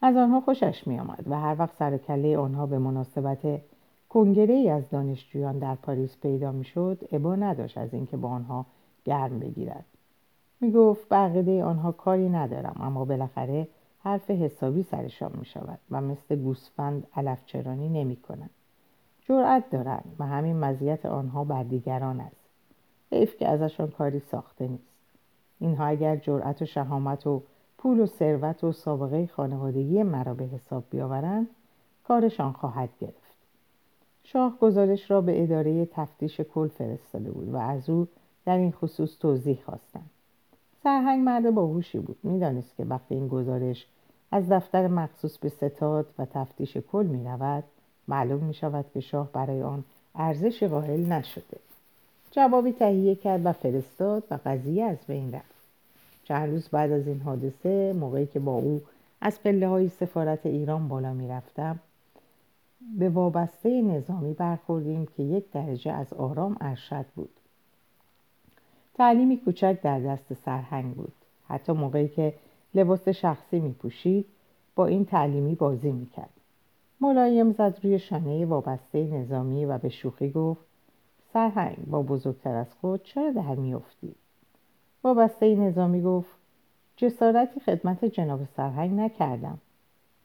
از 0.02 0.16
آنها 0.16 0.42
خوشش 0.42 0.88
میآمد 0.88 1.24
و 1.28 1.40
هر 1.40 1.56
وقت 1.60 1.76
سر 1.80 1.98
کله 1.98 2.38
آنها 2.38 2.66
به 2.66 2.80
مناسبت 2.80 3.62
کنگره 4.10 4.54
ای 4.54 4.70
از 4.70 4.90
دانشجویان 4.90 5.60
در 5.60 5.76
پاریس 5.76 6.18
پیدا 6.22 6.52
می‌شد 6.52 7.08
ابا 7.12 7.36
نداشت 7.36 7.78
از 7.78 7.94
اینکه 7.94 8.18
با 8.18 8.30
آنها 8.30 8.66
گرم 9.06 9.40
بگیرد 9.40 9.86
می 10.62 10.72
گفت 10.72 11.10
بقیده 11.10 11.64
آنها 11.64 11.92
کاری 11.92 12.30
ندارم 12.30 12.76
اما 12.80 13.06
بالاخره 13.06 13.68
حرف 14.00 14.32
حسابی 14.32 14.84
سرشان 14.84 15.32
می 15.40 15.46
شود 15.46 15.80
و 15.92 16.02
مثل 16.02 16.36
گوسفند 16.36 17.08
علفچرانی 17.16 17.90
نمی 17.90 18.16
کنند. 18.16 18.50
جرأت 19.22 19.70
دارند 19.70 20.16
و 20.20 20.26
همین 20.26 20.60
مزیت 20.60 21.06
آنها 21.06 21.44
بر 21.44 21.64
دیگران 21.64 22.20
است. 22.20 22.47
حیف 23.12 23.38
که 23.38 23.48
ازشان 23.48 23.88
کاری 23.88 24.20
ساخته 24.20 24.68
نیست. 24.68 24.84
اینها 25.60 25.86
اگر 25.86 26.16
جرأت 26.16 26.62
و 26.62 26.66
شهامت 26.66 27.28
و 27.28 27.44
پول 27.78 28.00
و 28.00 28.06
ثروت 28.06 28.64
و 28.64 28.72
سابقه 28.72 29.28
خانوادگی 29.28 30.04
مرا 30.04 30.34
به 30.34 30.44
حساب 30.44 30.84
بیاورند 30.90 31.48
کارشان 32.04 32.52
خواهد 32.52 32.90
گرفت. 33.02 33.38
شاه 34.24 34.58
گزارش 34.62 35.12
را 35.12 35.22
به 35.22 35.44
اداره 35.44 35.86
تفتیش 35.86 36.42
کل 36.42 36.68
فرستاده 36.68 37.32
بود 37.32 37.54
و 37.54 37.58
از 37.58 37.90
او 37.90 38.08
در 38.46 38.58
این 38.58 38.72
خصوص 38.72 39.20
توضیح 39.20 39.60
خواستند. 39.66 40.10
سرهنگ 40.84 41.24
مرد 41.24 41.52
باهوشی 41.52 42.00
بود 42.00 42.18
می‌دانست 42.24 42.76
که 42.76 42.86
وقتی 42.86 43.16
این 43.16 43.28
گزارش 43.28 43.88
از 44.32 44.50
دفتر 44.50 44.88
مخصوص 44.88 45.38
به 45.38 45.50
ستاد 45.50 46.06
و 46.20 46.26
تفتیش 46.26 46.78
کل 46.78 47.06
می 47.06 47.26
رود 47.26 47.64
معلوم 48.08 48.44
می 48.44 48.54
شود 48.54 48.86
که 48.94 49.00
شاه 49.00 49.32
برای 49.32 49.64
آن 49.64 49.84
ارزش 50.16 50.64
قائل 50.64 51.06
نشده 51.06 51.58
جوابی 52.32 52.72
تهیه 52.72 53.16
کرد 53.16 53.46
و 53.46 53.52
فرستاد 53.54 54.24
و 54.32 54.40
قضیه 54.46 54.84
از 54.86 54.98
بین 55.08 55.32
رفت. 55.32 55.56
چند 56.24 56.50
روز 56.50 56.70
بعد 56.70 56.92
از 56.92 57.08
این 57.08 57.22
حادثه 57.22 57.94
موقعی 57.94 58.26
که 58.26 58.40
با 58.40 58.52
او 58.52 58.82
از 59.22 59.44
پله 59.44 59.68
های 59.68 59.90
سفارت 59.90 60.46
ایران 60.46 60.88
بالا 60.88 61.14
می 61.14 61.28
رفتم 61.28 61.80
به 63.00 63.10
وابسته 63.10 63.82
نظامی 63.82 64.34
برخوردیم 64.34 65.08
که 65.18 65.24
یک 65.24 65.52
درجه 65.52 65.92
از 65.92 66.14
آرام 66.14 66.58
ارشد 66.62 67.06
بود. 67.16 67.30
تعلیمی 68.94 69.38
کوچک 69.38 69.78
در 69.82 70.00
دست 70.00 70.34
سرهنگ 70.34 70.96
بود. 70.96 71.14
حتی 71.48 71.72
موقعی 71.72 72.08
که 72.08 72.34
لباس 72.76 73.10
شخصی 73.10 73.60
می 73.60 73.72
پوشید 73.72 74.26
با 74.76 74.86
این 74.86 75.06
تعلیمی 75.06 75.56
بازی 75.56 75.92
می 75.92 76.06
کرد 76.06 76.30
ملایم 77.02 77.52
زد 77.52 77.80
روی 77.84 78.00
شانه 78.00 78.46
وابسته 78.46 79.04
نظامی 79.04 79.66
و 79.66 79.78
به 79.78 79.90
شوخی 79.90 80.30
گفت 80.30 80.67
سرهنگ 81.34 81.78
با 81.88 82.02
بزرگتر 82.02 82.56
از 82.56 82.74
خود 82.74 83.04
چرا 83.04 83.32
در 83.32 83.56
میافتی؟ 83.56 84.16
وابسته 85.04 85.56
نظامی 85.56 86.02
گفت 86.02 86.36
جسارتی 86.98 87.60
خدمت 87.60 88.06
جناب 88.06 88.46
سرهنگ 88.46 89.00
نکردم. 89.00 89.58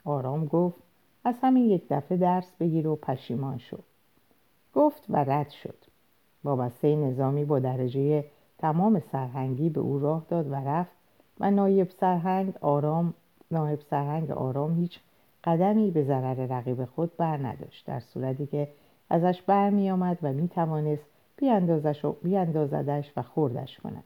آرام 0.05 0.47
گفت 0.47 0.83
از 1.25 1.35
همین 1.43 1.71
یک 1.71 1.89
دفعه 1.91 2.19
درس 2.19 2.53
بگیر 2.61 2.89
و 2.89 2.97
پشیمان 2.97 3.59
شد 3.59 3.85
گفت 4.75 5.05
و 5.09 5.17
رد 5.17 5.51
شد. 5.51 5.79
وابسته 6.45 6.97
نظامی 6.97 7.45
با 7.45 7.59
درجه 7.59 8.25
تمام 8.59 9.03
سرهنگی 9.13 9.71
به 9.71 9.81
او 9.81 9.99
راه 9.99 10.27
داد 10.29 10.51
و 10.51 10.55
رفت 10.55 10.93
و 11.41 11.51
نایب 11.51 11.91
سرهنگ 11.91 12.55
آرام 12.61 13.15
نایب 13.51 13.81
سرهنگ 13.81 14.31
آرام 14.31 14.75
هیچ 14.75 15.01
قدمی 15.45 15.91
به 15.91 16.05
ضرر 16.05 16.47
رقیب 16.47 16.85
خود 16.85 17.17
بر 17.17 17.37
نداشت 17.37 17.87
در 17.87 18.01
صورتی 18.01 18.47
که 18.47 18.69
ازش 19.13 19.43
بر 19.43 19.71
می 19.71 19.91
آمد 19.91 20.19
و 20.23 20.33
می 20.33 20.49
توانست 20.49 21.07
بیاندازدش 22.23 23.13
و 23.17 23.23
خوردش 23.23 23.79
کند. 23.79 24.05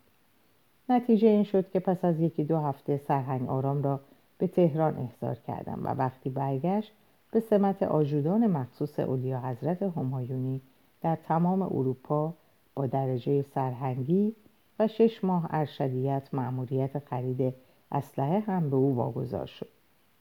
نتیجه 0.88 1.28
این 1.28 1.42
شد 1.42 1.70
که 1.70 1.80
پس 1.80 2.04
از 2.04 2.20
یکی 2.20 2.44
دو 2.44 2.58
هفته 2.58 2.96
سرهنگ 2.96 3.48
آرام 3.48 3.82
را 3.82 4.00
به 4.38 4.46
تهران 4.46 4.98
احضار 4.98 5.34
کردم 5.34 5.80
و 5.84 5.88
وقتی 5.88 6.30
برگشت 6.30 6.92
به 7.32 7.40
سمت 7.40 7.82
آجودان 7.82 8.46
مخصوص 8.46 9.00
اولیا 9.00 9.40
حضرت 9.40 9.82
همایونی 9.82 10.60
در 11.00 11.16
تمام 11.16 11.62
اروپا 11.62 12.34
با 12.74 12.86
درجه 12.86 13.42
سرهنگی 13.42 14.34
و 14.78 14.88
شش 14.88 15.24
ماه 15.24 15.46
ارشدیت 15.50 16.28
مأموریت 16.32 16.98
خرید 16.98 17.54
اسلحه 17.92 18.40
هم 18.40 18.70
به 18.70 18.76
او 18.76 18.94
واگذار 18.94 19.46
شد 19.46 19.68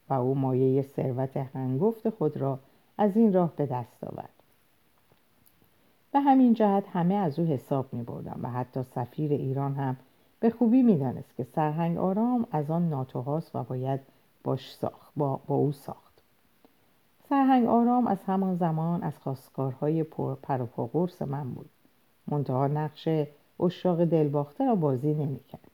و 0.10 0.14
او 0.14 0.36
مایه 0.36 0.82
ثروت 0.82 1.38
هنگفت 1.38 2.10
خود 2.10 2.38
را 2.38 2.60
از 2.98 3.18
این 3.18 3.34
راه 3.34 3.54
به 3.56 3.66
دست 3.66 4.04
آورد. 4.04 4.35
به 6.16 6.22
همین 6.22 6.54
جهت 6.54 6.84
همه 6.94 7.14
از 7.14 7.40
او 7.40 7.46
حساب 7.46 7.94
می 7.94 8.04
بردن 8.04 8.40
و 8.42 8.50
حتی 8.50 8.84
سفیر 8.84 9.32
ایران 9.32 9.76
هم 9.76 9.98
به 10.40 10.50
خوبی 10.50 10.84
می 10.84 10.98
دانست 10.98 11.36
که 11.38 11.44
سرهنگ 11.44 11.98
آرام 11.98 12.48
از 12.52 12.72
آن 12.72 12.90
ناتوهاست 12.90 13.56
و 13.56 13.64
باید 13.64 14.00
باش 14.44 14.76
ساخت 14.76 15.12
با, 15.16 15.40
با 15.48 15.56
او 15.56 15.72
ساخت. 15.72 16.22
سرهنگ 17.30 17.68
آرام 17.68 18.08
از 18.08 18.24
همان 18.24 18.56
زمان 18.56 19.04
از 19.04 19.18
خواستگارهای 19.18 20.04
پر 20.04 20.36
قرص 20.94 21.22
من 21.22 21.52
بود. 21.54 21.70
منتها 22.28 22.68
نقش 22.68 23.10
اشاق 23.60 24.06
دلباخته 24.06 24.66
را 24.66 24.76
بازی 24.76 25.14
نمی‌کرد. 25.14 25.72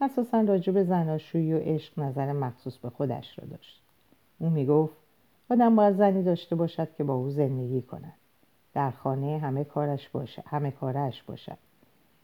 اساسا 0.00 0.40
راجع 0.40 0.72
به 0.72 0.84
زناشویی 0.84 1.52
و 1.52 1.58
عشق 1.58 1.98
نظر 1.98 2.32
مخصوص 2.32 2.78
به 2.78 2.90
خودش 2.90 3.38
را 3.38 3.44
داشت. 3.48 3.82
او 4.38 4.50
می‌گفت 4.50 4.96
آدم 5.50 5.76
باید 5.76 5.96
زنی 5.96 6.22
داشته 6.22 6.56
باشد 6.56 6.94
که 6.94 7.04
با 7.04 7.14
او 7.14 7.30
زندگی 7.30 7.82
کند. 7.82 8.14
در 8.74 8.90
خانه 8.90 9.38
همه 9.38 9.64
کارش 9.64 10.08
باشد 10.08 10.42
همه 10.46 10.70
کارش 10.70 11.22
باشد 11.22 11.58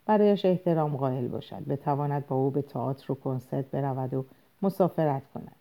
برایش 0.08 0.44
احترام 0.44 0.96
قائل 0.96 1.28
باشد. 1.28 1.64
بتواند 1.68 2.26
با 2.26 2.36
او 2.36 2.50
به 2.50 2.62
تئاتر 2.62 3.12
و 3.12 3.14
کنسرت 3.14 3.70
برود 3.70 4.14
و 4.14 4.24
مسافرت 4.62 5.22
کند. 5.34 5.56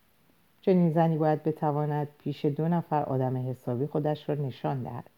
چنین 0.61 0.91
زنی 0.91 1.17
باید 1.17 1.43
بتواند 1.43 2.07
پیش 2.17 2.45
دو 2.45 2.67
نفر 2.67 3.03
آدم 3.03 3.49
حسابی 3.49 3.87
خودش 3.87 4.29
را 4.29 4.35
نشان 4.35 4.83
دهد. 4.83 5.09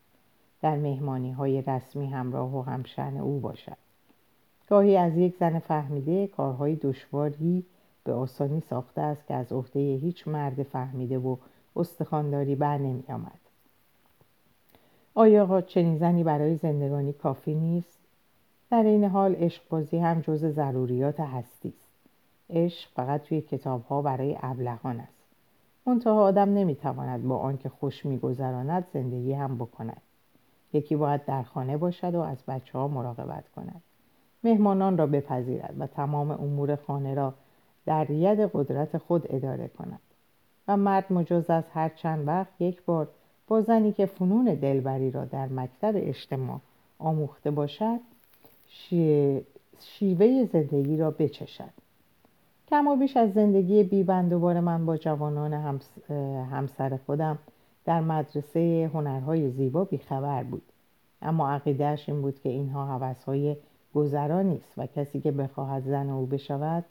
در 0.62 0.76
مهمانی 0.76 1.32
های 1.32 1.62
رسمی 1.62 2.08
همراه 2.08 2.56
و 2.58 2.62
همشن 2.62 3.18
او 3.18 3.40
باشد. 3.40 3.78
گاهی 4.70 4.98
از 4.98 5.18
یک 5.18 5.36
زن 5.40 5.60
فهمیده 5.60 6.28
کارهای 6.28 6.76
دشواری 6.76 7.66
به 8.04 8.14
آسانی 8.14 8.60
ساخته 8.60 9.02
است 9.02 9.28
که 9.28 9.34
از 9.34 9.52
عهده 9.52 9.80
هیچ 9.80 10.28
مرد 10.28 10.64
فهمیده 10.64 11.18
و 11.18 11.36
استخانداری 11.76 12.56
بر 12.56 12.78
نمی 12.78 13.04
آمد. 13.10 13.49
آیا 15.14 15.62
چنین 15.62 15.98
زنی 15.98 16.24
برای 16.24 16.56
زندگانی 16.56 17.14
کافی 17.14 17.56
نیست؟ 17.56 18.00
در 18.72 18.84
این 18.84 19.04
حال 19.04 19.36
عشق 19.36 19.64
بازی 19.70 19.98
هم 19.98 20.22
جز 20.22 20.46
ضروریات 20.46 21.20
هستی 21.20 21.74
است. 21.78 21.90
عشق 22.50 22.90
فقط 22.96 23.24
توی 23.24 23.42
کتاب 23.42 23.84
ها 23.84 24.02
برای 24.02 24.38
ابلهان 24.42 25.00
است. 25.00 25.20
منتها 25.86 26.24
آدم 26.24 26.54
نمی‌تواند 26.54 27.28
با 27.28 27.38
آنکه 27.38 27.70
خوش 27.70 28.06
میگذراند 28.06 28.88
زندگی 28.94 29.34
هم 29.34 29.58
بکند 29.58 30.02
یکی 30.74 30.96
باید 30.96 31.26
در 31.26 31.44
خانه 31.44 31.78
باشد 31.78 32.16
و 32.16 32.20
از 32.20 32.38
بچه 32.48 32.78
ها 32.78 32.88
مراقبت 32.88 33.50
کند 33.50 33.82
مهمانان 34.44 34.98
را 34.98 35.08
بپذیرد 35.08 35.76
و 35.80 35.88
تمام 35.88 36.32
امور 36.32 36.76
خانه 36.76 37.14
را 37.14 37.34
در 37.86 38.12
ید 38.12 38.40
قدرت 38.54 38.98
خود 38.98 39.26
اداره 39.30 39.68
کند 39.68 40.00
و 40.68 40.78
مرد 40.78 41.14
مجاز 41.14 41.50
است 41.50 41.70
هر 41.74 41.90
چند 41.90 42.28
وقت 42.28 42.62
یک 42.62 42.86
بار 42.86 43.08
با 43.50 43.62
زنی 43.62 43.92
که 43.92 44.06
فنون 44.06 44.46
دلبری 44.46 45.12
را 45.12 45.26
در 45.26 45.48
مکتب 45.48 45.94
اجتماع 45.96 46.60
آموخته 47.00 47.52
باشد 47.52 48.00
شیوه 49.80 50.46
زندگی 50.46 50.98
را 50.98 51.12
بچشد. 51.12 51.70
کما 52.68 52.96
بیش 52.96 53.18
از 53.18 53.34
زندگی 53.34 53.84
بیبند 53.84 54.30
دوباره 54.30 54.60
من 54.60 54.86
با 54.86 54.98
جوانان 54.98 55.54
همسر 56.52 57.00
خودم 57.06 57.40
در 57.86 58.02
مدرسه 58.02 58.92
هنرهای 58.94 59.50
زیبا 59.50 59.84
بیخبر 59.84 60.44
بود. 60.44 60.64
اما 61.22 61.50
عقیدهش 61.50 62.10
این 62.10 62.22
بود 62.22 62.40
که 62.40 62.50
اینها 62.50 62.86
حوثهای 62.86 63.56
گذران 63.96 64.46
نیست 64.46 64.74
و 64.78 64.86
کسی 64.86 65.20
که 65.20 65.32
بخواهد 65.32 65.84
زن 65.84 66.10
او 66.10 66.26
بشود 66.26 66.86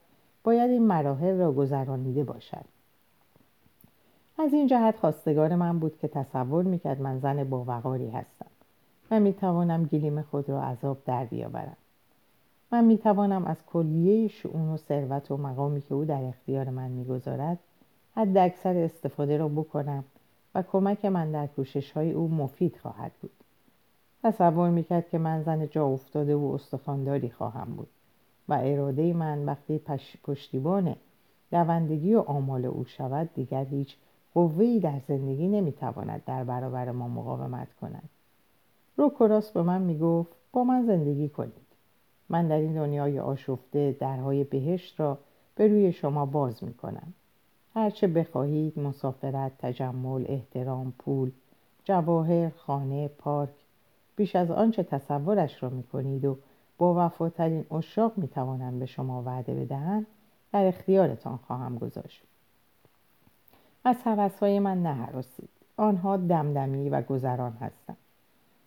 باید 0.44 0.70
این 0.70 0.86
مراحل 0.86 1.38
را 1.38 1.52
گذرانیده 1.52 2.24
باشد. 2.24 2.64
از 4.40 4.52
این 4.52 4.66
جهت 4.66 4.96
خواستگار 4.96 5.54
من 5.54 5.78
بود 5.78 5.98
که 5.98 6.08
تصور 6.08 6.64
می‌کرد 6.64 7.00
من 7.00 7.18
زن 7.18 7.44
باوقاری 7.44 8.10
هستم. 8.10 8.46
و 9.10 9.20
می‌توانم 9.20 9.84
گلیم 9.84 10.22
خود 10.22 10.48
را 10.48 10.62
عذاب 10.62 10.98
در 11.06 11.24
بیاورم. 11.24 11.76
من 12.72 12.84
می‌توانم 12.84 13.44
از 13.44 13.56
کلیه 13.66 14.28
شعون 14.28 14.68
و 14.68 14.76
ثروت 14.76 15.30
و 15.30 15.36
مقامی 15.36 15.80
که 15.80 15.94
او 15.94 16.04
در 16.04 16.22
اختیار 16.22 16.70
من 16.70 16.90
می‌گذارد 16.90 17.58
حد 18.16 18.36
اکثر 18.36 18.76
استفاده 18.76 19.36
را 19.36 19.48
بکنم 19.48 20.04
و 20.54 20.62
کمک 20.62 21.04
من 21.04 21.32
در 21.32 21.46
کوشش 21.46 21.92
های 21.92 22.12
او 22.12 22.28
مفید 22.28 22.76
خواهد 22.76 23.12
بود. 23.22 23.30
تصور 24.22 24.70
می‌کرد 24.70 25.08
که 25.08 25.18
من 25.18 25.42
زن 25.42 25.66
جا 25.66 25.86
افتاده 25.86 26.36
و 26.36 26.44
استخانداری 26.44 27.30
خواهم 27.30 27.74
بود 27.76 27.88
و 28.48 28.58
اراده 28.62 29.12
من 29.12 29.44
وقتی 29.44 29.80
پشتیبان 30.24 30.96
دوندگی 31.52 32.14
و 32.14 32.20
آمال 32.20 32.64
او 32.64 32.84
شود 32.84 33.30
دیگر 33.34 33.64
هیچ 33.64 33.96
قوهی 34.34 34.80
در 34.80 35.00
زندگی 35.08 35.48
نمی‌تواند 35.48 36.22
در 36.26 36.44
برابر 36.44 36.90
ما 36.90 37.08
مقاومت 37.08 37.74
کند. 37.80 38.08
روکوراس 38.96 39.50
به 39.50 39.62
من 39.62 39.82
می‌گفت 39.82 40.32
با 40.52 40.64
من 40.64 40.86
زندگی 40.86 41.28
کنید. 41.28 41.68
من 42.28 42.48
در 42.48 42.58
این 42.58 42.74
دنیای 42.74 43.20
آشفته 43.20 43.96
درهای 44.00 44.44
بهشت 44.44 45.00
را 45.00 45.18
به 45.54 45.68
روی 45.68 45.92
شما 45.92 46.26
باز 46.26 46.64
می‌کنم. 46.64 47.12
هرچه 47.74 48.06
بخواهید 48.06 48.78
مسافرت 48.78 49.52
تجمل 49.58 50.24
احترام 50.28 50.92
پول 50.98 51.30
جواهر 51.84 52.50
خانه 52.50 53.08
پارک 53.08 53.50
بیش 54.16 54.36
از 54.36 54.50
آنچه 54.50 54.82
تصورش 54.82 55.62
را 55.62 55.68
می‌کنید 55.68 56.24
و 56.24 56.38
با 56.78 57.06
وفاترین 57.06 57.64
اشاق 57.70 58.12
می‌توانم 58.16 58.78
به 58.78 58.86
شما 58.86 59.22
وعده 59.22 59.54
بدهم 59.54 60.06
در 60.52 60.66
اختیارتان 60.66 61.36
خواهم 61.36 61.78
گذاشت. 61.78 62.27
از 63.88 63.96
حوثهای 64.04 64.58
من 64.58 64.82
نهراسید 64.82 65.48
آنها 65.76 66.16
دمدمی 66.16 66.90
و 66.90 67.02
گذران 67.02 67.52
هستند. 67.52 67.96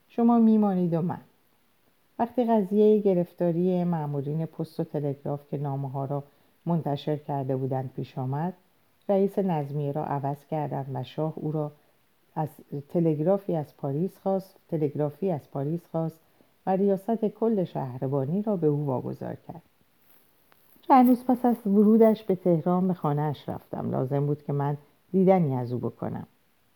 شما 0.09 0.39
میمانید 0.39 0.93
و 0.93 1.01
من. 1.01 1.21
وقتی 2.19 2.45
قضیه 2.45 2.99
گرفتاری 3.01 3.83
مامورین 3.83 4.45
پست 4.45 4.79
و 4.79 4.83
تلگراف 4.83 5.39
که 5.49 5.57
نامه 5.57 5.89
ها 5.89 6.05
را 6.05 6.23
منتشر 6.65 7.15
کرده 7.15 7.55
بودند 7.55 7.93
پیش 7.95 8.17
آمد 8.17 8.53
رئیس 9.09 9.39
نظمیه 9.39 9.91
را 9.91 10.05
عوض 10.05 10.45
کردند 10.45 10.91
و 10.93 11.03
شاه 11.03 11.33
او 11.35 11.51
را 11.51 11.71
از 12.35 12.49
تلگرافی 12.89 13.55
از 13.55 13.77
پاریس 13.77 14.17
خواست 14.23 14.55
تلگرافی 14.69 15.31
از 15.31 15.51
پاریس 15.51 15.81
خواست 15.91 16.19
و 16.65 16.69
ریاست 16.69 17.25
کل 17.25 17.63
شهربانی 17.63 18.41
را 18.41 18.55
به 18.55 18.67
او 18.67 18.85
واگذار 18.85 19.35
کرد. 19.47 19.61
چند 20.87 21.07
روز 21.07 21.23
پس 21.25 21.45
از 21.45 21.67
ورودش 21.67 22.23
به 22.23 22.35
تهران 22.35 22.87
به 22.87 22.93
خانهاش 22.93 23.49
رفتم. 23.49 23.91
لازم 23.91 24.25
بود 24.25 24.43
که 24.43 24.53
من 24.53 24.77
دیدنی 25.11 25.55
از 25.55 25.73
او 25.73 25.79
بکنم. 25.79 26.27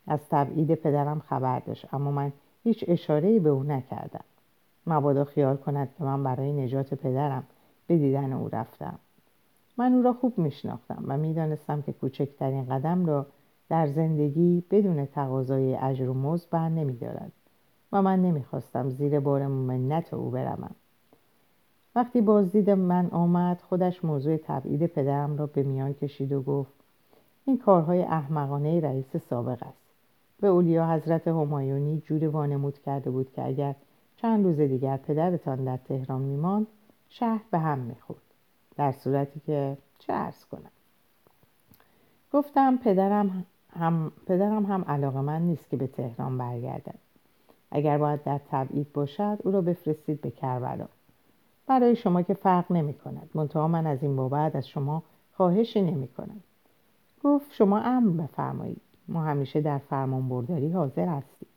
از 0.06 0.20
تبعید 0.30 0.74
پدرم 0.74 1.20
خبر 1.20 1.58
داشت 1.58 1.94
اما 1.94 2.10
من 2.10 2.32
هیچ 2.64 2.84
اشاره‌ای 2.88 3.38
به 3.38 3.50
او 3.50 3.62
نکردم. 3.62 4.24
مبادا 4.86 5.24
خیال 5.24 5.56
کند 5.56 5.94
که 5.98 6.04
من 6.04 6.24
برای 6.24 6.52
نجات 6.52 6.94
پدرم 6.94 7.42
به 7.86 7.98
دیدن 7.98 8.32
او 8.32 8.48
رفتم. 8.52 8.98
من 9.78 9.92
او 9.92 10.02
را 10.02 10.12
خوب 10.12 10.38
میشناختم 10.38 11.04
و 11.06 11.16
می‌دانستم 11.16 11.82
که 11.82 11.92
کوچکترین 11.92 12.68
قدم 12.68 13.06
را 13.06 13.26
در 13.68 13.86
زندگی 13.86 14.64
بدون 14.70 15.06
تقاضای 15.06 15.76
اجر 15.76 16.08
و 16.08 16.14
مزد 16.14 16.50
بر 16.50 16.68
نمیدارد 16.68 17.32
و 17.92 18.02
من 18.02 18.22
نمی‌خواستم 18.22 18.90
زیر 18.90 19.20
بار 19.20 19.46
منت 19.46 20.14
او 20.14 20.30
بروم. 20.30 20.74
وقتی 21.94 22.20
بازدید 22.20 22.70
من 22.70 23.08
آمد 23.10 23.60
خودش 23.60 24.04
موضوع 24.04 24.36
تبعید 24.36 24.86
پدرم 24.86 25.36
را 25.36 25.46
به 25.46 25.62
میان 25.62 25.94
کشید 25.94 26.32
و 26.32 26.42
گفت 26.42 26.85
این 27.46 27.58
کارهای 27.58 28.02
احمقانه 28.02 28.80
رئیس 28.80 29.16
سابق 29.16 29.62
است. 29.62 29.86
به 30.40 30.48
اولیا 30.48 30.86
حضرت 30.86 31.28
همایونی 31.28 32.02
جوری 32.06 32.26
وانمود 32.26 32.78
کرده 32.78 33.10
بود 33.10 33.32
که 33.32 33.46
اگر 33.46 33.74
چند 34.16 34.44
روز 34.44 34.56
دیگر 34.60 34.96
پدرتان 34.96 35.64
در 35.64 35.76
تهران 35.76 36.20
میماند 36.20 36.66
شهر 37.08 37.40
به 37.50 37.58
هم 37.58 37.78
می‌خورد. 37.78 38.22
در 38.76 38.92
صورتی 38.92 39.40
که 39.40 39.76
چه 39.98 40.12
ارز 40.12 40.44
کنم؟ 40.44 40.70
گفتم 42.32 42.76
پدرم 42.76 43.46
هم, 43.70 44.12
پدرم 44.26 44.66
هم 44.66 44.84
علاقه 44.88 45.20
من 45.20 45.42
نیست 45.42 45.70
که 45.70 45.76
به 45.76 45.86
تهران 45.86 46.38
برگردد. 46.38 46.98
اگر 47.70 47.98
باید 47.98 48.22
در 48.22 48.40
تبعید 48.50 48.92
باشد 48.92 49.38
او 49.44 49.50
را 49.50 49.60
بفرستید 49.60 50.20
به 50.20 50.30
کربلا. 50.30 50.88
برای 51.66 51.96
شما 51.96 52.22
که 52.22 52.34
فرق 52.34 52.72
نمی 52.72 52.94
کند 52.94 53.30
منتها 53.34 53.68
من 53.68 53.86
از 53.86 54.02
این 54.02 54.16
بابت 54.16 54.56
از 54.56 54.68
شما 54.68 55.02
خواهشی 55.32 55.82
نمی 55.82 56.08
کنم 56.08 56.40
گفت 57.26 57.52
شما 57.52 57.78
امر 57.78 58.22
بفرمایید. 58.22 58.80
ما 59.08 59.22
همیشه 59.22 59.60
در 59.60 59.78
فرمان 59.78 60.28
برداری 60.28 60.72
حاضر 60.72 61.08
هستیم. 61.08 61.48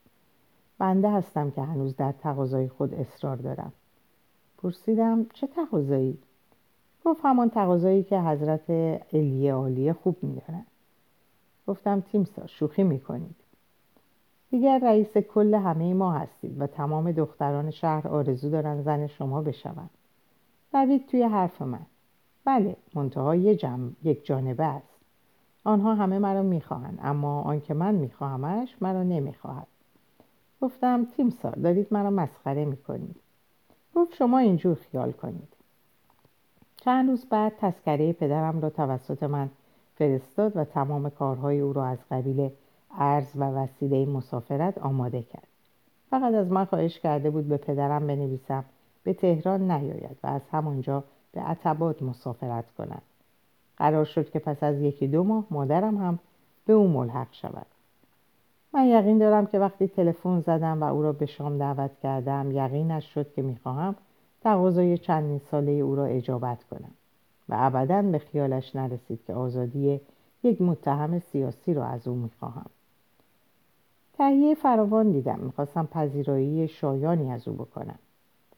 بنده 0.78 1.12
هستم 1.12 1.52
که 1.52 1.62
هنوز 1.62 1.96
در 1.96 2.12
تقاضای 2.12 2.68
خود 2.68 2.94
اصرار 2.94 3.36
دارم. 3.36 3.74
پرسیدم 4.58 5.26
چه 5.34 5.48
تقاضایی؟ 5.48 6.18
گفت 7.06 7.22
همان 7.24 7.50
تقاضایی 7.50 8.04
که 8.04 8.20
حضرت 8.20 8.70
علیه 9.14 9.54
عالیه 9.54 9.94
خوب 9.94 10.18
می‌دانند 10.22 10.68
گفتم 11.68 12.02
تیمسار 12.02 12.48
شوخی 12.48 12.84
می‌کنید. 12.84 13.36
دیگر 14.52 14.80
رئیس 14.84 15.18
کل 15.18 15.54
همه 15.54 15.94
ما 15.94 16.12
هستید 16.12 16.62
و 16.62 16.68
تمام 16.68 17.12
دختران 17.12 17.72
شهر 17.72 18.08
آرزو 18.08 18.50
دارن 18.50 18.82
زن 18.82 19.08
شما 19.08 19.42
بشوند. 19.42 19.90
دوید 20.74 21.08
توی 21.08 21.24
حرف 21.24 21.62
من. 21.62 21.86
بله 22.46 22.76
منتها 22.96 23.36
یک 23.36 24.26
جانبه 24.26 24.64
است. 24.64 24.99
آنها 25.63 25.95
همه 25.95 26.19
مرا 26.19 26.41
می‌خواهند 26.41 27.00
اما 27.02 27.41
آنکه 27.41 27.74
من 27.74 27.95
میخواهمش 27.95 28.76
مرا 28.82 29.04
نمی‌خواهد. 29.04 29.67
گفتم 30.62 31.06
تیمسار 31.06 31.52
دارید 31.52 31.88
مرا 31.91 32.10
مسخره 32.10 32.65
می‌کنید. 32.65 33.15
گفت 33.95 34.13
شما 34.13 34.38
اینجور 34.38 34.76
خیال 34.76 35.12
کنید. 35.12 35.54
چند 36.78 37.10
روز 37.10 37.26
بعد 37.26 37.54
تذکره 37.58 38.13
پدرم 38.13 38.62
را 38.62 38.69
توسط 38.69 39.24
من 39.24 39.50
فرستاد 39.95 40.58
و 40.58 40.63
تمام 40.63 41.10
کارهای 41.10 41.60
او 41.60 41.74
را 41.74 41.86
از 41.86 41.98
قبیل 42.12 42.50
ارز 42.91 43.32
و 43.36 43.43
وسیله 43.43 44.06
مسافرت 44.06 44.78
آماده 44.78 45.22
کرد. 45.22 45.48
فقط 46.10 46.34
از 46.34 46.52
من 46.52 46.65
خواهش 46.65 47.00
کرده 47.00 47.30
بود 47.30 47.48
به 47.48 47.58
پدرم 47.58 48.08
بنویسم 48.08 48.65
به 49.04 49.13
تهران 49.13 49.72
نیاید 49.72 50.17
و 50.24 50.28
از 50.28 50.41
همانجا 50.52 51.04
به 51.32 51.41
عتبات 51.41 52.02
مسافرت 52.02 52.72
کند. 52.78 53.02
قرار 53.80 54.06
شد 54.06 54.30
که 54.30 54.39
پس 54.39 54.63
از 54.63 54.82
یکی 54.82 55.08
دو 55.08 55.24
ماه 55.24 55.46
مادرم 55.52 55.98
هم 55.98 56.20
به 56.65 56.74
او 56.74 56.88
ملحق 56.88 57.28
شود. 57.32 57.65
من 58.74 58.86
یقین 58.86 59.18
دارم 59.18 59.46
که 59.46 59.60
وقتی 59.60 59.88
تلفن 59.88 60.39
زدم 60.39 60.84
و 60.84 60.94
او 60.94 61.04
را 61.04 61.13
به 61.13 61.26
شام 61.26 61.58
دعوت 61.58 61.92
کردم 62.04 62.52
یقینش 62.52 63.13
شد 63.13 63.34
که 63.34 63.42
می‌خواهم 63.42 63.96
تقاضای 64.42 64.98
چندین 64.98 65.39
ساله 65.39 65.72
او 65.72 65.96
را 65.96 66.06
اجابت 66.06 66.63
کنم 66.63 66.92
و 67.50 67.56
ابدا 67.58 68.02
به 68.02 68.20
خیالش 68.20 68.76
نرسید 68.76 69.20
که 69.28 69.34
آزادی 69.34 70.02
یک 70.44 70.62
متهم 70.62 71.20
سیاسی 71.20 71.74
را 71.74 71.86
از 71.86 72.08
او 72.08 72.15
می‌خواهم. 72.15 72.70
تهیه 74.18 74.56
فراوان 74.56 75.12
دیدم. 75.12 75.39
می‌خواستم 75.39 75.86
پذیرایی 75.86 76.68
شایانی 76.68 77.32
از 77.32 77.48
او 77.48 77.54
بکنم. 77.54 78.00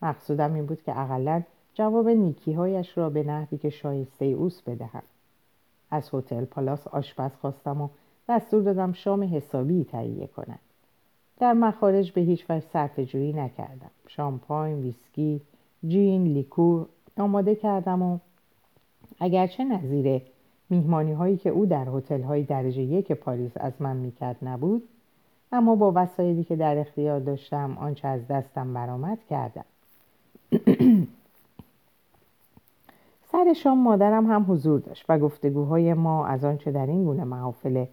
مقصودم 0.01 0.53
این 0.53 0.65
بود 0.65 0.84
که 0.84 0.99
اقلا 0.99 1.41
جواب 1.73 2.10
نیکیهایش 2.10 2.97
را 2.97 3.10
به 3.10 3.23
نحوی 3.23 3.57
که 3.57 3.69
شایسته 3.69 4.25
اوس 4.25 4.62
بدهم. 4.62 5.03
از 5.91 6.10
هتل 6.13 6.45
پالاس 6.45 6.88
آشپز 6.88 7.32
خواستم 7.41 7.82
و 7.82 7.89
دستور 8.30 8.63
دادم 8.63 8.93
شام 8.93 9.36
حسابی 9.36 9.84
تهیه 9.84 10.27
کند 10.27 10.60
در 11.39 11.54
مخارج 11.54 12.12
به 12.12 12.21
هیچ 12.21 12.45
وجه 12.49 12.65
صرفه 12.73 12.99
جویی 12.99 13.34
نکردم. 13.34 13.91
شامپاین 14.08 14.82
ویسکی 14.82 15.41
جین 15.88 16.23
لیکور 16.23 16.86
آماده 17.17 17.56
کردم 17.56 18.01
و 18.01 18.19
اگرچه 19.19 19.63
نظیر 19.63 20.21
میهمانی 20.69 21.13
هایی 21.13 21.38
که 21.38 21.49
او 21.49 21.65
در 21.65 21.88
هتل 21.89 22.21
های 22.21 22.43
درجه 22.43 22.82
یک 22.82 23.12
پاریس 23.12 23.51
از 23.56 23.73
من 23.80 23.97
می‌کرد 23.97 24.38
نبود 24.41 24.84
اما 25.51 25.75
با 25.75 25.91
وسایلی 25.95 26.43
که 26.43 26.56
در 26.56 26.77
اختیار 26.77 27.19
داشتم 27.19 27.77
آنچه 27.77 28.08
از 28.08 28.27
دستم 28.27 28.73
برآمد 28.73 29.19
کردم. 29.30 29.65
سر 33.31 33.53
شام 33.53 33.83
مادرم 33.83 34.31
هم 34.31 34.45
حضور 34.49 34.79
داشت 34.79 35.05
و 35.09 35.19
گفتگوهای 35.19 35.93
ما 35.93 36.25
از 36.25 36.45
آنچه 36.45 36.71
در 36.71 36.85
این 36.85 37.03
گونه 37.03 37.23
محافل 37.23 37.85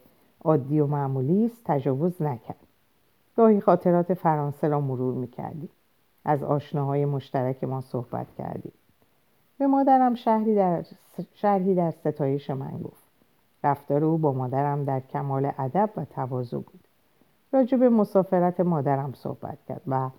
عادی 0.45 0.81
و 0.81 0.87
معمولی 0.87 1.45
است 1.45 1.61
تجاوز 1.65 2.23
نکرد. 2.23 2.57
گاهی 3.37 3.61
خاطرات 3.61 4.15
فرانسه 4.15 4.69
را 4.69 4.81
مرور 4.81 5.15
می‌کردیم. 5.15 5.71
از 6.25 6.43
آشناهای 6.43 7.05
مشترک 7.05 7.65
ما 7.65 7.81
صحبت 7.81 8.27
کردیم. 8.39 8.73
به 9.59 9.67
مادرم 9.67 10.15
شهری 10.15 10.55
در, 10.55 10.85
شهری 11.35 11.75
در 11.75 11.91
ستایش 11.91 12.51
من 12.51 12.79
گفت. 12.85 13.03
رفتار 13.65 14.05
او 14.05 14.19
با 14.19 14.33
مادرم 14.33 14.85
در 14.85 15.01
کمال 15.01 15.53
ادب 15.59 15.91
و 15.97 16.05
تواضع 16.05 16.57
بود. 16.57 16.81
راجع 17.53 17.77
به 17.77 17.89
مسافرت 17.89 18.61
مادرم 18.61 19.13
صحبت 19.13 19.59
کرد 19.69 19.83
و 19.87 20.11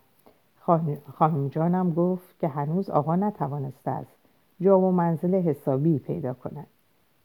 خانم 1.14 1.48
جانم 1.48 1.94
گفت 1.94 2.40
که 2.40 2.48
هنوز 2.48 2.90
آقا 2.90 3.16
نتوانسته 3.16 3.92
است 3.92 4.19
جا 4.62 4.80
و 4.80 4.92
منزل 4.92 5.36
حسابی 5.36 6.00
پیدا 6.00 6.34
کند 6.34 6.68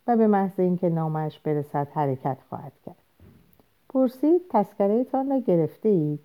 و 0.07 0.17
به 0.17 0.27
محض 0.27 0.59
اینکه 0.59 0.89
نامش 0.89 1.39
برسد 1.39 1.87
حرکت 1.93 2.37
خواهد 2.49 2.71
کرد. 2.85 2.95
پرسید 3.89 4.41
تسکره 4.49 5.03
تان 5.03 5.29
را 5.29 5.37
گرفته 5.37 5.89
اید؟ 5.89 6.19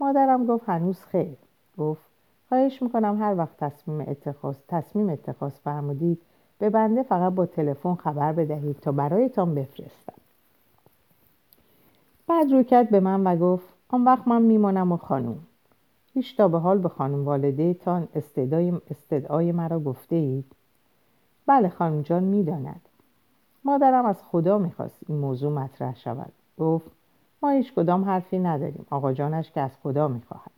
مادرم 0.00 0.46
گفت 0.46 0.68
هنوز 0.68 1.00
خیر. 1.00 1.36
گفت 1.78 2.02
خواهش 2.48 2.82
می‌کنم 2.82 3.22
هر 3.22 3.34
وقت 3.34 3.56
تصمیم 3.56 4.00
اتخاذ 4.00 4.56
تصمیم 4.68 5.08
اتخاذ 5.08 5.52
فرمودید 5.52 6.20
به 6.58 6.70
بنده 6.70 7.02
فقط 7.02 7.32
با 7.32 7.46
تلفن 7.46 7.94
خبر 7.94 8.32
بدهید 8.32 8.76
تا 8.80 8.92
برایتان 8.92 9.54
بفرستم. 9.54 10.14
بعد 12.26 12.52
رو 12.52 12.62
کرد 12.62 12.90
به 12.90 13.00
من 13.00 13.24
و 13.26 13.36
گفت 13.36 13.64
آن 13.88 14.04
وقت 14.04 14.28
من 14.28 14.42
میمانم 14.42 14.92
و 14.92 14.96
خانوم. 14.96 15.38
هیچ 16.14 16.36
تا 16.36 16.48
به 16.48 16.58
حال 16.58 16.78
به 16.78 16.88
خانم 16.88 17.24
والده 17.24 17.74
تان 17.74 18.08
استدای, 18.14 18.72
استدعای 18.90 19.52
مرا 19.52 19.80
گفته 19.80 20.16
اید؟ 20.16 20.52
بله 21.46 21.68
خانم 21.68 22.02
جان 22.02 22.24
می‌داند. 22.24 22.80
مادرم 23.64 24.06
از 24.06 24.22
خدا 24.22 24.58
می‌خواست 24.58 24.98
این 25.08 25.18
موضوع 25.18 25.52
مطرح 25.52 25.96
شود. 25.96 26.32
گفت 26.58 26.90
ما 27.42 27.50
هیچ 27.50 27.74
کدام 27.74 28.04
حرفی 28.04 28.38
نداریم. 28.38 28.86
آقا 28.90 29.12
جانش 29.12 29.50
که 29.50 29.60
از 29.60 29.70
خدا 29.82 30.08
می‌خواهد. 30.08 30.50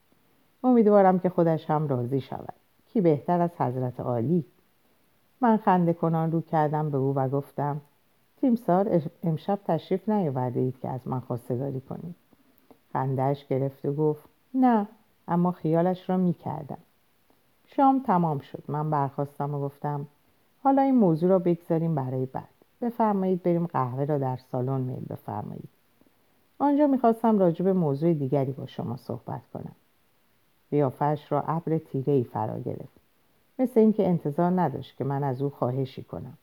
امیدوارم 0.65 1.19
که 1.19 1.29
خودش 1.29 1.71
هم 1.71 1.89
راضی 1.89 2.21
شود. 2.21 2.55
کی 2.89 3.01
بهتر 3.01 3.41
از 3.41 3.51
حضرت 3.59 4.01
عالی؟ 4.01 4.45
من 5.41 5.57
خنده 5.57 5.93
کنان 5.93 6.33
رو 6.33 6.41
کردم 6.41 6.91
به 6.91 6.99
او 6.99 7.15
و 7.15 7.29
گفتم 7.29 7.81
تیمسار 8.41 9.03
امشب 9.23 9.59
تشریف 9.65 10.09
نیاورده 10.09 10.61
اید 10.61 10.81
که 10.81 10.89
از 10.89 11.09
من 11.09 11.21
خواستگاری 11.21 11.81
کنید. 11.81 12.15
خندهش 12.93 13.47
گرفت 13.47 13.85
و 13.85 13.93
گفت 13.93 14.29
نه. 14.55 14.87
اما 15.29 15.53
خیالش 15.53 16.11
را 16.11 16.17
می 16.17 16.33
کردم. 16.33 16.79
شام 17.67 18.03
تمام 18.07 18.39
شد. 18.39 18.63
من 18.69 18.91
برخواستم 18.91 19.55
و 19.55 19.61
گفتم 19.61 20.07
حالا 20.63 20.83
این 20.83 20.95
موضوع 20.95 21.31
را 21.31 21.39
بگذاریم 21.39 21.95
برای 21.95 22.27
بعد. 22.27 22.49
بفرمایید 22.81 23.43
بریم 23.43 23.67
قهوه 23.67 24.05
را 24.05 24.19
در 24.19 24.37
سالن 24.37 24.81
میل 24.81 25.05
بفرمایید. 25.11 25.69
آنجا 26.59 26.87
می‌خواستم 26.87 27.39
راجع 27.39 27.65
به 27.65 27.73
موضوع 27.73 28.13
دیگری 28.13 28.53
با 28.53 28.67
شما 28.67 28.97
صحبت 28.97 29.43
کنم. 29.55 29.75
قیافش 30.71 31.33
را 31.33 31.41
ابر 31.41 31.79
تیره 31.79 32.13
ای 32.13 32.25
فرا 32.25 32.59
گرفت. 32.59 33.01
مثل 33.59 33.81
اینکه 33.81 34.09
انتظار 34.09 34.61
نداشت 34.61 34.97
که 34.97 35.05
من 35.05 35.25
از 35.25 35.43
او 35.43 35.51
خواهشی 35.51 36.03
کنم. 36.03 36.39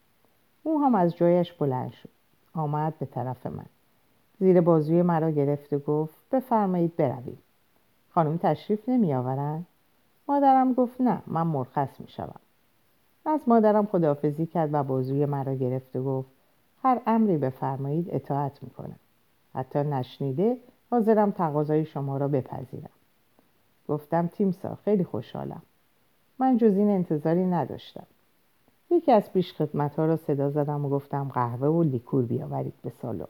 او 0.63 0.82
هم 0.82 0.96
از 0.96 1.15
جایش 1.15 1.54
بلند 1.54 1.91
شد. 1.91 2.10
آمد 2.54 3.00
به 3.00 3.06
طرف 3.06 3.46
من. 3.46 3.65
زیر 4.39 4.62
بازوی 4.62 5.02
مرا 5.02 5.32
گرفت 5.32 5.74
و 5.74 5.80
گفت 5.80 6.15
بفرمایید 6.32 6.96
بروید. 6.96 7.42
خانم 8.13 8.38
تشریف 8.38 8.89
نمی 8.89 9.13
آورن؟ 9.13 9.65
مادرم 10.28 10.73
گفت 10.73 11.02
نه 11.02 11.21
من 11.28 11.47
مرخص 11.47 12.02
می 12.02 12.08
شوم. 12.08 12.39
از 13.26 13.41
مادرم 13.47 13.86
خداحافظی 13.86 14.45
کرد 14.45 14.69
و 14.73 14.84
بازوی 14.84 15.26
مرا 15.26 15.54
گرفت 15.54 15.95
و 15.95 16.04
گفت 16.04 16.30
هر 16.84 17.02
امری 17.08 17.38
بفرمایید 17.38 18.08
اطاعت 18.10 18.63
می 18.63 18.69
کنم. 18.69 18.99
حتی 19.54 19.80
نشنیده 19.80 20.58
حاضرم 20.91 21.32
تقاضای 21.32 21.86
شما 21.86 22.17
را 22.17 22.28
بپذیرم. 22.28 22.89
گفتم 23.88 24.28
تیمسا 24.28 24.76
خیلی 24.76 25.04
خوشحالم. 25.04 25.62
من 26.39 26.58
جز 26.58 26.78
این 26.78 26.89
انتظاری 26.89 27.45
نداشتم. 27.45 28.06
یکی 28.89 29.12
از 29.12 29.34
پیش 29.34 29.54
خدمت 29.54 29.95
ها 29.95 30.06
را 30.06 30.15
صدا 30.15 30.49
زدم 30.49 30.86
و 30.86 30.89
گفتم 30.89 31.32
قهوه 31.34 31.67
و 31.67 31.84
لیکور 31.84 32.26
بیاورید 32.26 32.73
به 32.84 32.89
سالن. 32.89 33.28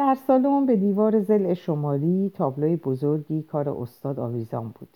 در 0.00 0.14
سالن 0.26 0.66
به 0.66 0.76
دیوار 0.76 1.20
زل 1.20 1.54
شمالی 1.54 2.32
تابلوی 2.34 2.76
بزرگی 2.76 3.42
کار 3.42 3.68
استاد 3.68 4.18
آویزان 4.18 4.68
بود. 4.68 4.88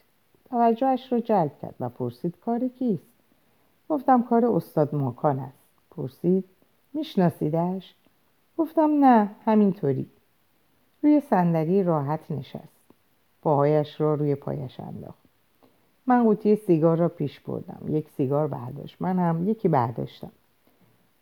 توجهش 0.51 1.13
را 1.13 1.21
جلب 1.21 1.59
کرد 1.63 1.75
و 1.81 1.89
پرسید 1.89 2.37
کار 2.45 2.69
کیست؟ 2.69 3.13
گفتم 3.89 4.23
کار 4.23 4.47
استاد 4.47 4.95
ماکان 4.95 5.39
است. 5.39 5.69
پرسید 5.91 6.45
میشناسیدش؟ 6.95 7.95
گفتم 8.59 9.05
نه 9.05 9.31
همینطوری. 9.45 10.07
روی 11.03 11.21
صندلی 11.21 11.83
راحت 11.83 12.31
نشست. 12.31 12.91
پاهایش 13.43 14.01
را 14.01 14.15
روی 14.15 14.35
پایش 14.35 14.81
انداخت. 14.81 15.25
من 16.07 16.25
قوطی 16.25 16.57
سیگار 16.57 16.97
را 16.97 17.09
پیش 17.09 17.41
بردم. 17.41 17.83
یک 17.89 18.09
سیگار 18.17 18.47
برداشت. 18.47 18.97
من 19.01 19.19
هم 19.19 19.49
یکی 19.49 19.69
برداشتم. 19.69 20.33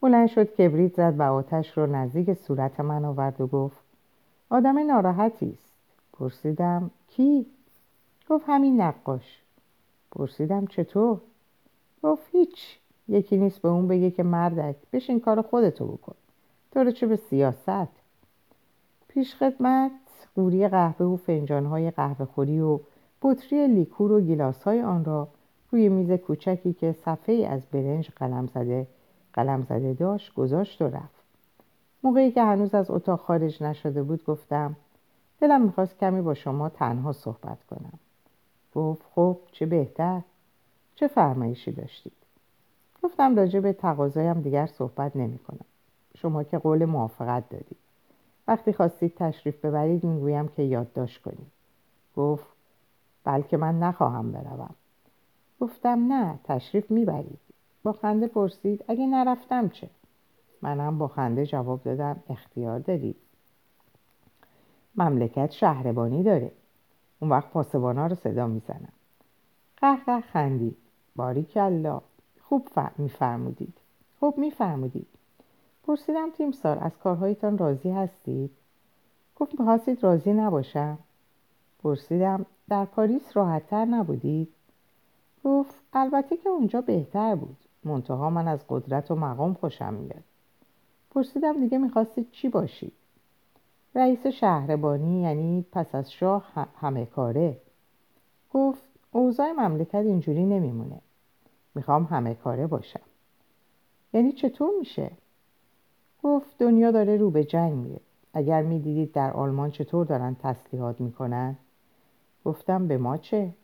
بلند 0.03 0.29
شد 0.29 0.55
کبریت 0.55 0.95
زد 0.95 1.15
و 1.19 1.23
آتش 1.23 1.79
رو 1.79 1.87
نزدیک 1.87 2.35
صورت 2.35 2.81
من 2.81 3.05
آورد 3.05 3.41
و 3.41 3.47
گفت 3.47 3.77
آدم 4.51 4.79
ناراحتی 4.79 5.51
است. 5.51 5.73
پرسیدم 6.13 6.91
کی؟ 7.09 7.47
گفت 8.31 8.45
همین 8.49 8.81
نقاش. 8.81 9.43
پرسیدم 10.13 10.67
چطور؟ 10.67 11.21
گفت 12.03 12.23
هیچ. 12.33 12.79
یکی 13.09 13.37
نیست 13.37 13.63
به 13.63 13.69
اون 13.69 13.89
بگه 13.89 14.11
که 14.11 14.23
مردک. 14.23 14.77
بشین 14.93 15.21
کار 15.21 15.43
خودتو 15.43 15.87
بکن. 15.87 16.15
تو 16.71 16.91
چه 16.91 17.07
به 17.07 17.17
سیاست؟ 17.17 17.89
پیش 19.09 19.35
خدمت 19.35 19.91
قوری 20.35 20.69
قهوه 20.69 21.07
و 21.07 21.17
فنجانهای 21.17 21.91
قهوه 21.91 22.25
خوری 22.25 22.61
و 22.61 22.81
بطری 23.23 23.67
لیکور 23.67 24.13
و 24.13 24.21
گیلاس 24.21 24.63
های 24.63 24.83
آن 24.83 25.05
را 25.05 25.29
روی 25.71 25.89
میز 25.89 26.13
کوچکی 26.13 26.73
که 26.73 26.93
صفحه 26.93 27.47
از 27.47 27.63
برنج 27.73 28.11
قلم 28.11 28.47
زده 28.47 28.87
قلم 29.35 29.63
زده 29.63 29.95
داشت 29.95 30.35
گذاشت 30.35 30.83
و 30.83 30.85
رفت. 30.85 31.23
موقعی 32.03 32.33
که 32.33 32.43
هنوز 32.43 32.75
از 32.75 32.91
اتاق 32.91 33.21
خارج 33.21 33.63
نشده 33.63 34.03
بود 34.03 34.25
گفتم 34.25 34.77
دلم 35.41 35.63
می‌خواست 35.63 35.99
کمی 35.99 36.23
با 36.23 36.35
شما 36.35 36.69
تنها 36.69 37.13
صحبت 37.13 37.65
کنم. 37.71 37.99
گفت 38.75 39.03
خب 39.15 39.39
چه 39.53 39.67
بهتر؟ 39.67 40.23
چه 40.95 41.09
فرمایشی 41.09 41.73
داشتید؟ 41.73 42.13
گفتم 43.03 43.37
راجع 43.37 43.61
به 43.61 43.73
تقاضایم 43.73 44.41
دیگر 44.41 44.67
صحبت 44.67 45.17
نمی 45.17 45.39
کنم. 45.39 45.65
شما 46.17 46.43
که 46.43 46.59
قول 46.59 46.85
موافقت 46.85 47.49
دادید. 47.49 47.79
وقتی 48.49 48.73
خواستید 48.73 49.15
تشریف 49.15 49.65
ببرید 49.65 50.05
می‌گویم 50.05 50.49
که 50.49 50.63
یادداشت 50.63 51.23
کنید. 51.23 51.53
گفت 52.17 52.47
بلکه 53.25 53.57
من 53.57 53.79
نخواهم 53.79 54.33
بروم. 54.33 54.75
گفتم 55.61 56.13
نه 56.13 56.39
تشریف 56.45 56.91
می‌برید. 56.91 57.39
با 57.83 57.93
خنده 57.93 58.27
پرسید 58.27 58.85
اگه 58.89 59.07
نرفتم 59.07 59.69
چه؟ 59.69 59.91
منم 60.63 60.99
با 60.99 61.09
خنده 61.09 61.47
جواب 61.47 61.83
دادم 61.83 62.23
اختیار 62.31 62.79
دارید. 62.79 63.17
مملکت 64.97 65.51
شهربانی 65.51 66.23
داره. 66.23 66.53
اون 67.21 67.31
وقت 67.31 67.51
پاسبانا 67.51 68.07
رو 68.07 68.15
صدا 68.15 68.47
می‌زنم. 68.47 68.93
قهقه 69.77 70.21
خندید. 70.21 70.77
باریکلا 71.17 72.01
خوب 72.41 72.69
میفرمودید. 72.99 73.79
خوب 74.21 74.39
میفرمودید. 74.39 75.07
پرسیدم 75.87 76.31
تیمسار 76.31 76.79
از 76.79 76.93
کارهایتان 76.99 77.59
راضی 77.59 77.91
هستید؟ 77.91 78.51
گفت 79.37 79.61
می‌خواستید 79.61 80.05
راضی 80.05 80.33
نباشم. 80.33 80.99
پرسیدم 81.83 82.47
در 82.69 82.85
پاریس 82.85 83.37
راحتتر 83.37 83.85
نبودید؟ 83.85 84.49
گفت 85.45 85.75
البته 85.93 86.37
که 86.37 86.49
اونجا 86.49 86.81
بهتر 86.81 87.35
بود. 87.35 87.57
منتها 87.85 88.31
من 88.31 88.49
از 88.49 88.65
قدرت 88.69 89.11
و 89.11 89.15
مقام 89.15 89.55
خوشم 89.55 89.95
میاد. 89.95 90.25
پرسیدم 91.11 91.61
دیگه 91.61 91.79
می‌خواستید 91.79 92.31
چی 92.31 92.49
باشید 92.49 92.93
رئیس 93.95 94.27
شهربانی 94.27 95.21
یعنی 95.21 95.67
پس 95.73 95.95
از 95.95 96.13
شاه 96.13 96.69
همه 96.81 97.07
کاره. 97.07 97.61
گفت 98.53 98.83
اوضاع 99.13 99.53
مملکت 99.53 99.95
اینجوری 99.95 100.45
نمیمونه. 100.45 101.01
می‌خوام 101.75 102.05
همه 102.05 102.35
کاره 102.35 102.67
باشم. 102.67 103.01
یعنی 104.13 104.33
چطور 104.33 104.71
میشه؟ 104.79 105.11
گفت 106.23 106.59
دنیا 106.59 106.91
داره 106.91 107.17
رو 107.17 107.31
به 107.31 107.45
جنگ 107.45 107.73
میره. 107.73 108.01
اگر 108.35 108.63
می‌دیدید 108.63 109.13
در 109.13 109.33
آلمان 109.33 109.71
چطور 109.71 110.07
دارن 110.07 110.37
تسلیحات 110.43 111.01
می‌کنن؟ 111.01 111.57
گفتم 112.45 112.89
به 112.89 112.99
ما 112.99 113.17
چه؟ 113.17 113.55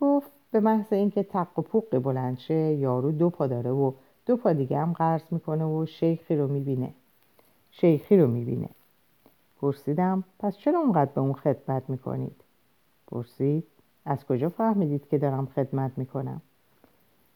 گفت 0.00 0.30
به 0.50 0.60
محض 0.60 0.92
اینکه 0.92 1.22
تق 1.22 1.58
و 1.58 1.62
پوق 1.62 1.98
بلند 1.98 2.38
شه 2.38 2.54
یارو 2.54 3.12
دو 3.12 3.30
پا 3.30 3.46
داره 3.46 3.70
و 3.70 3.92
دو 4.26 4.36
پا 4.36 4.52
دیگه 4.52 4.78
هم 4.78 4.92
قرض 4.92 5.22
می‌کنه 5.30 5.64
و 5.64 5.86
شیخی 5.86 6.36
رو 6.36 6.48
می‌بینه. 6.48 6.94
شیخی 7.70 8.16
رو 8.16 8.26
می‌بینه. 8.26 8.68
پرسیدم 9.60 10.24
پس 10.38 10.56
چرا 10.56 10.78
اونقدر 10.78 11.10
به 11.10 11.20
اون 11.20 11.32
خدمت 11.32 11.90
می‌کنید؟ 11.90 12.36
پرسید 13.06 13.64
از 14.04 14.26
کجا 14.26 14.48
فهمیدید 14.48 15.08
که 15.08 15.18
دارم 15.18 15.46
خدمت 15.46 15.92
می‌کنم؟ 15.96 16.40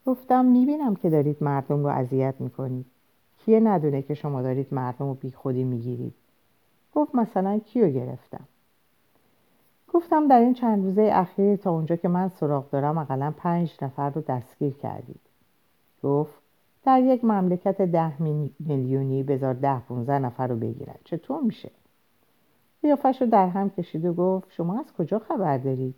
گفتم 0.06 0.44
می‌بینم 0.44 0.96
که 0.96 1.10
دارید 1.10 1.36
مردم 1.40 1.82
رو 1.82 1.86
اذیت 1.86 2.34
می‌کنید. 2.38 2.86
کیه 3.38 3.60
ندونه 3.60 4.02
که 4.02 4.14
شما 4.14 4.42
دارید 4.42 4.74
مردم 4.74 5.06
رو 5.06 5.14
بی 5.14 5.30
خودی 5.30 5.64
می‌گیرید؟ 5.64 6.14
گفت 6.94 7.14
مثلا 7.14 7.58
کیو 7.58 7.88
گرفتم؟ 7.88 8.44
گفتم 9.94 10.28
در 10.28 10.38
این 10.38 10.54
چند 10.54 10.84
روزه 10.84 11.10
اخیر 11.12 11.56
تا 11.56 11.70
اونجا 11.70 11.96
که 11.96 12.08
من 12.08 12.28
سراغ 12.28 12.70
دارم 12.70 12.98
اقلا 12.98 13.34
پنج 13.36 13.76
نفر 13.82 14.10
رو 14.10 14.20
دستگیر 14.20 14.72
کردید 14.72 15.20
گفت 16.02 16.34
در 16.84 17.00
یک 17.00 17.24
مملکت 17.24 17.82
ده 17.82 18.22
میلیونی 18.58 19.22
بذار 19.22 19.54
ده 19.54 19.80
پونزه 19.80 20.18
نفر 20.18 20.46
رو 20.46 20.56
بگیرن 20.56 20.94
چطور 21.04 21.42
میشه؟ 21.42 21.70
قیافش 22.82 23.22
رو 23.22 23.26
در 23.28 23.48
هم 23.48 23.70
کشید 23.70 24.04
و 24.04 24.12
گفت 24.12 24.52
شما 24.52 24.80
از 24.80 24.92
کجا 24.98 25.18
خبر 25.18 25.58
دارید؟ 25.58 25.94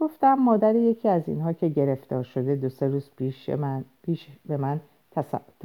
گفتم 0.00 0.34
مادر 0.34 0.76
یکی 0.76 1.08
از 1.08 1.22
اینها 1.26 1.52
که 1.52 1.68
گرفتار 1.68 2.22
شده 2.22 2.56
دو 2.56 2.68
سه 2.68 2.88
روز 2.88 3.10
پیش, 3.16 3.48
من، 3.48 3.84
پیش 4.02 4.28
به 4.46 4.56
من 4.56 4.80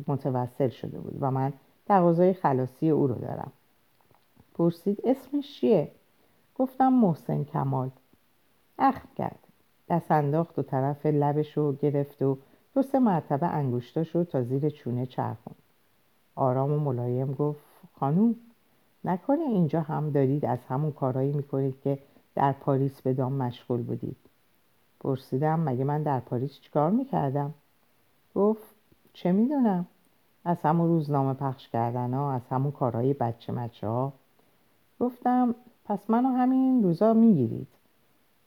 متوسل 0.07 0.69
شده 0.69 0.99
بود 0.99 1.17
و 1.19 1.31
من 1.31 1.53
تقاضای 1.87 2.33
خلاصی 2.33 2.89
او 2.89 3.07
رو 3.07 3.15
دارم 3.15 3.51
پرسید 4.53 5.01
اسمش 5.03 5.59
چیه؟ 5.59 5.91
گفتم 6.55 6.93
محسن 6.93 7.43
کمال. 7.43 7.89
اخم 8.79 9.07
کرد. 9.17 9.39
دست 9.89 10.11
انداخت 10.11 10.59
و 10.59 10.63
طرف 10.63 11.05
لبش 11.05 11.57
رو 11.57 11.73
گرفت 11.73 12.21
و 12.21 12.37
دو 12.73 12.81
سه 12.81 12.99
مرتبه 12.99 13.47
انگشتاش 13.47 14.15
رو 14.15 14.23
تا 14.23 14.43
زیر 14.43 14.69
چونه 14.69 15.05
چرخون 15.05 15.55
آرام 16.35 16.71
و 16.71 16.79
ملایم 16.79 17.33
گفت 17.33 17.63
خانوم 17.99 18.35
نکنه 19.05 19.43
اینجا 19.43 19.81
هم 19.81 20.09
دارید 20.09 20.45
از 20.45 20.59
همون 20.69 20.91
کارهایی 20.91 21.31
می‌کنید 21.31 21.81
که 21.81 21.99
در 22.35 22.51
پاریس 22.51 23.01
به 23.01 23.13
دام 23.13 23.33
مشغول 23.33 23.81
بودید. 23.81 24.17
پرسیدم 24.99 25.59
مگه 25.59 25.83
من 25.83 26.03
در 26.03 26.19
پاریس 26.19 26.59
چیکار 26.59 26.91
می‌کردم؟ 26.91 27.53
گفت 28.35 28.75
چه 29.13 29.31
می‌دونم. 29.31 29.87
از 30.45 30.57
همون 30.63 30.87
روزنامه 30.87 31.33
پخش 31.33 31.69
کردن 31.69 32.13
ها 32.13 32.33
از 32.33 32.41
همون 32.49 32.71
کارهای 32.71 33.13
بچه 33.13 33.53
مچه 33.53 33.87
ها 33.87 34.13
گفتم 34.99 35.55
پس 35.85 36.09
منو 36.09 36.29
همین 36.29 36.83
روزا 36.83 37.13
می‌گیرید. 37.13 37.67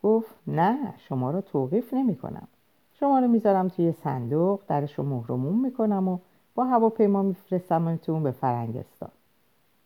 گفت 0.03 0.35
نه 0.47 0.95
شما 0.99 1.31
رو 1.31 1.41
توقیف 1.41 1.95
نمی 1.95 2.17
کنم 2.17 2.49
شما 2.93 3.19
رو 3.19 3.29
می‌ذارم 3.29 3.69
توی 3.69 3.93
صندوق 3.93 4.61
درش 4.69 4.99
رو 4.99 5.05
مهرموم 5.05 5.61
می‌کنم 5.61 6.09
و 6.09 6.19
با 6.55 6.65
هواپیما 6.65 7.23
میفرستمتون 7.23 8.23
به 8.23 8.31
فرنگستان. 8.31 9.11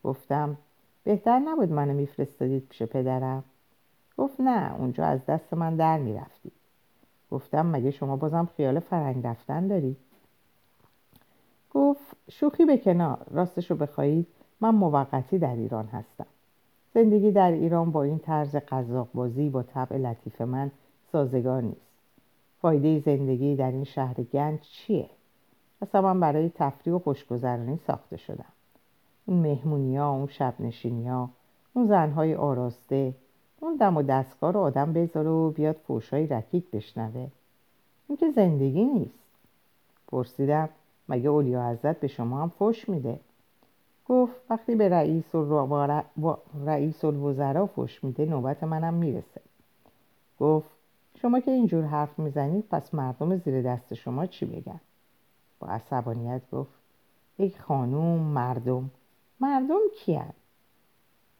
گفتم 0.04 0.56
بهتر 1.04 1.38
نبود 1.38 1.72
منو 1.72 1.94
میفرستادید 1.94 2.66
پیش 2.68 2.82
پدرم. 2.82 3.44
گفت 4.18 4.40
نه 4.40 4.74
اونجا 4.78 5.04
از 5.04 5.26
دست 5.26 5.54
من 5.54 5.76
در 5.76 5.98
می‌رفتید 5.98 6.52
گفتم 7.30 7.66
مگه 7.66 7.90
شما 7.90 8.16
بازم 8.16 8.48
خیال 8.56 8.80
فرنگ 8.80 9.26
رفتن 9.26 9.66
دارید؟ 9.66 9.96
گفت 11.74 12.16
شوخی 12.30 12.64
به 12.64 12.78
کنار. 12.78 13.26
راستشو 13.30 13.76
بخواهید 13.76 14.26
من 14.60 14.74
موقتی 14.74 15.38
در 15.38 15.56
ایران 15.56 15.86
هستم. 15.86 16.26
زندگی 16.94 17.32
در 17.32 17.52
ایران 17.52 17.90
با 17.90 18.02
این 18.02 18.18
طرز 18.18 18.56
قذاق 18.56 19.08
بازی 19.14 19.48
با 19.48 19.62
طبع 19.62 19.96
لطیف 19.96 20.40
من 20.40 20.70
سازگار 21.12 21.62
نیست. 21.62 21.90
فایده 22.60 22.98
زندگی 22.98 23.56
در 23.56 23.70
این 23.70 23.84
شهر 23.84 24.14
گنج 24.14 24.60
چیه؟ 24.60 25.10
اصلا 25.82 26.02
من 26.02 26.20
برای 26.20 26.50
تفریح 26.54 26.94
و 26.94 26.98
خوشگذرانی 26.98 27.80
ساخته 27.86 28.16
شدم. 28.16 28.52
اون 29.26 29.38
مهمونی 29.38 29.96
ها، 29.96 30.10
اون 30.10 30.26
شب 30.26 30.54
ها، 31.06 31.30
اون 31.74 31.86
زنهای 31.86 32.34
آراسته 32.34 33.14
اون 33.60 33.76
دم 33.76 33.96
و 33.96 34.02
دستگاه 34.02 34.52
رو 34.52 34.60
آدم 34.60 34.92
بذاره 34.92 35.28
و 35.28 35.50
بیاد 35.50 35.76
فوشای 35.86 36.26
رکیک 36.26 36.70
بشنوه. 36.70 37.28
این 38.08 38.18
که 38.18 38.30
زندگی 38.30 38.84
نیست. 38.84 39.18
پرسیدم 40.08 40.68
مگه 41.08 41.28
اولیا 41.28 41.68
حضرت 41.68 42.00
به 42.00 42.08
شما 42.08 42.42
هم 42.42 42.48
فوش 42.48 42.88
میده؟ 42.88 43.20
گفت 44.10 44.34
وقتی 44.50 44.74
به 44.74 44.88
رئیس, 44.88 45.34
و 45.34 46.36
رئیس 46.64 47.04
الوزراء 47.04 47.66
فوش 47.66 48.04
میده 48.04 48.24
نوبت 48.24 48.64
منم 48.64 48.94
می‌رسه. 48.94 49.40
گفت 50.40 50.70
شما 51.22 51.40
که 51.40 51.50
اینجور 51.50 51.84
حرف 51.84 52.18
می‌زنید 52.18 52.64
پس 52.70 52.94
مردم 52.94 53.36
زیر 53.36 53.62
دست 53.62 53.94
شما 53.94 54.26
چی 54.26 54.46
بگن؟ 54.46 54.80
با 55.60 55.68
عصبانیت 55.68 56.42
گفت 56.52 56.70
ای 57.36 57.50
خانوم 57.50 58.20
مردم 58.20 58.90
مردم 59.40 59.80
کیان 59.96 60.32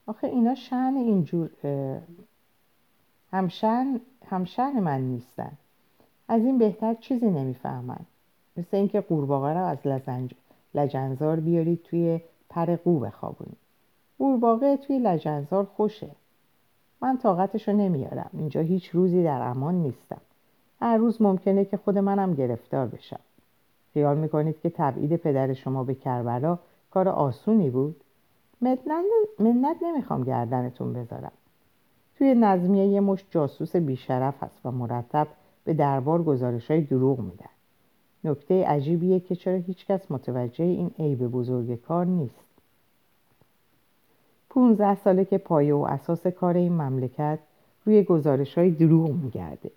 آخه 0.07 0.27
اینا 0.27 0.55
شن 0.55 0.93
اینجور 0.97 1.49
همشن 3.31 4.01
همشن 4.25 4.79
من 4.79 5.01
نیستن. 5.01 5.51
از 6.27 6.41
این 6.41 6.57
بهتر 6.57 6.93
چیزی 6.93 7.29
نمی‌فهمن. 7.29 8.05
مثل 8.57 8.77
اینکه 8.77 9.01
قورباغه 9.01 9.53
رو 9.53 9.65
از 9.65 9.77
لجنزار 10.75 11.39
بیارید 11.39 11.83
توی 11.83 12.21
پر 12.51 12.75
قو 12.75 12.99
بخوابونید 12.99 13.57
قورباغه 14.19 14.77
توی 14.77 14.99
لجنزار 14.99 15.65
خوشه. 15.65 16.09
من 17.01 17.17
طاقتشو 17.17 17.71
نمیارم. 17.71 18.29
اینجا 18.33 18.61
هیچ 18.61 18.89
روزی 18.89 19.23
در 19.23 19.41
امان 19.41 19.75
نیستم. 19.75 20.21
هر 20.81 20.97
روز 20.97 21.21
ممکنه 21.21 21.65
که 21.65 21.77
خود 21.77 21.97
منم 21.97 22.33
گرفتار 22.33 22.87
بشم. 22.87 23.19
خیال 23.93 24.17
می‌کنید 24.17 24.59
که 24.59 24.69
تبعید 24.69 25.15
پدر 25.15 25.53
شما 25.53 25.83
به 25.83 25.95
کربلا 25.95 26.59
کار 26.91 27.09
آسونی 27.09 27.69
بود؟ 27.69 28.03
منت 28.61 29.77
نمی‌خوام 29.81 30.23
گردنتون 30.23 30.93
بذارم. 30.93 31.31
توی 32.17 32.35
نظمیه 32.35 32.87
یه 32.87 32.99
مش 32.99 33.25
جاسوس 33.29 33.75
بیشرف 33.75 34.43
هست 34.43 34.65
و 34.65 34.71
مرتب 34.71 35.27
به 35.63 35.73
دربار 35.73 36.23
گزارش 36.23 36.71
های 36.71 36.81
دروغ 36.81 37.19
میدن. 37.19 37.45
نکته 38.23 38.65
عجیبیه 38.65 39.19
که 39.19 39.35
چرا 39.35 39.57
هیچکس 39.57 40.11
متوجه 40.11 40.63
این 40.63 40.91
عیب 40.99 41.27
بزرگ 41.27 41.81
کار 41.81 42.05
نیست. 42.05 42.45
15 44.49 44.95
ساله 44.95 45.25
که 45.25 45.37
پایه 45.37 45.75
و 45.75 45.79
اساس 45.89 46.27
کار 46.27 46.57
این 46.57 46.73
مملکت 46.73 47.39
روی 47.85 48.03
گزارش 48.03 48.57
های 48.57 48.71
دروغ 48.71 49.11
میگرده. 49.11 49.71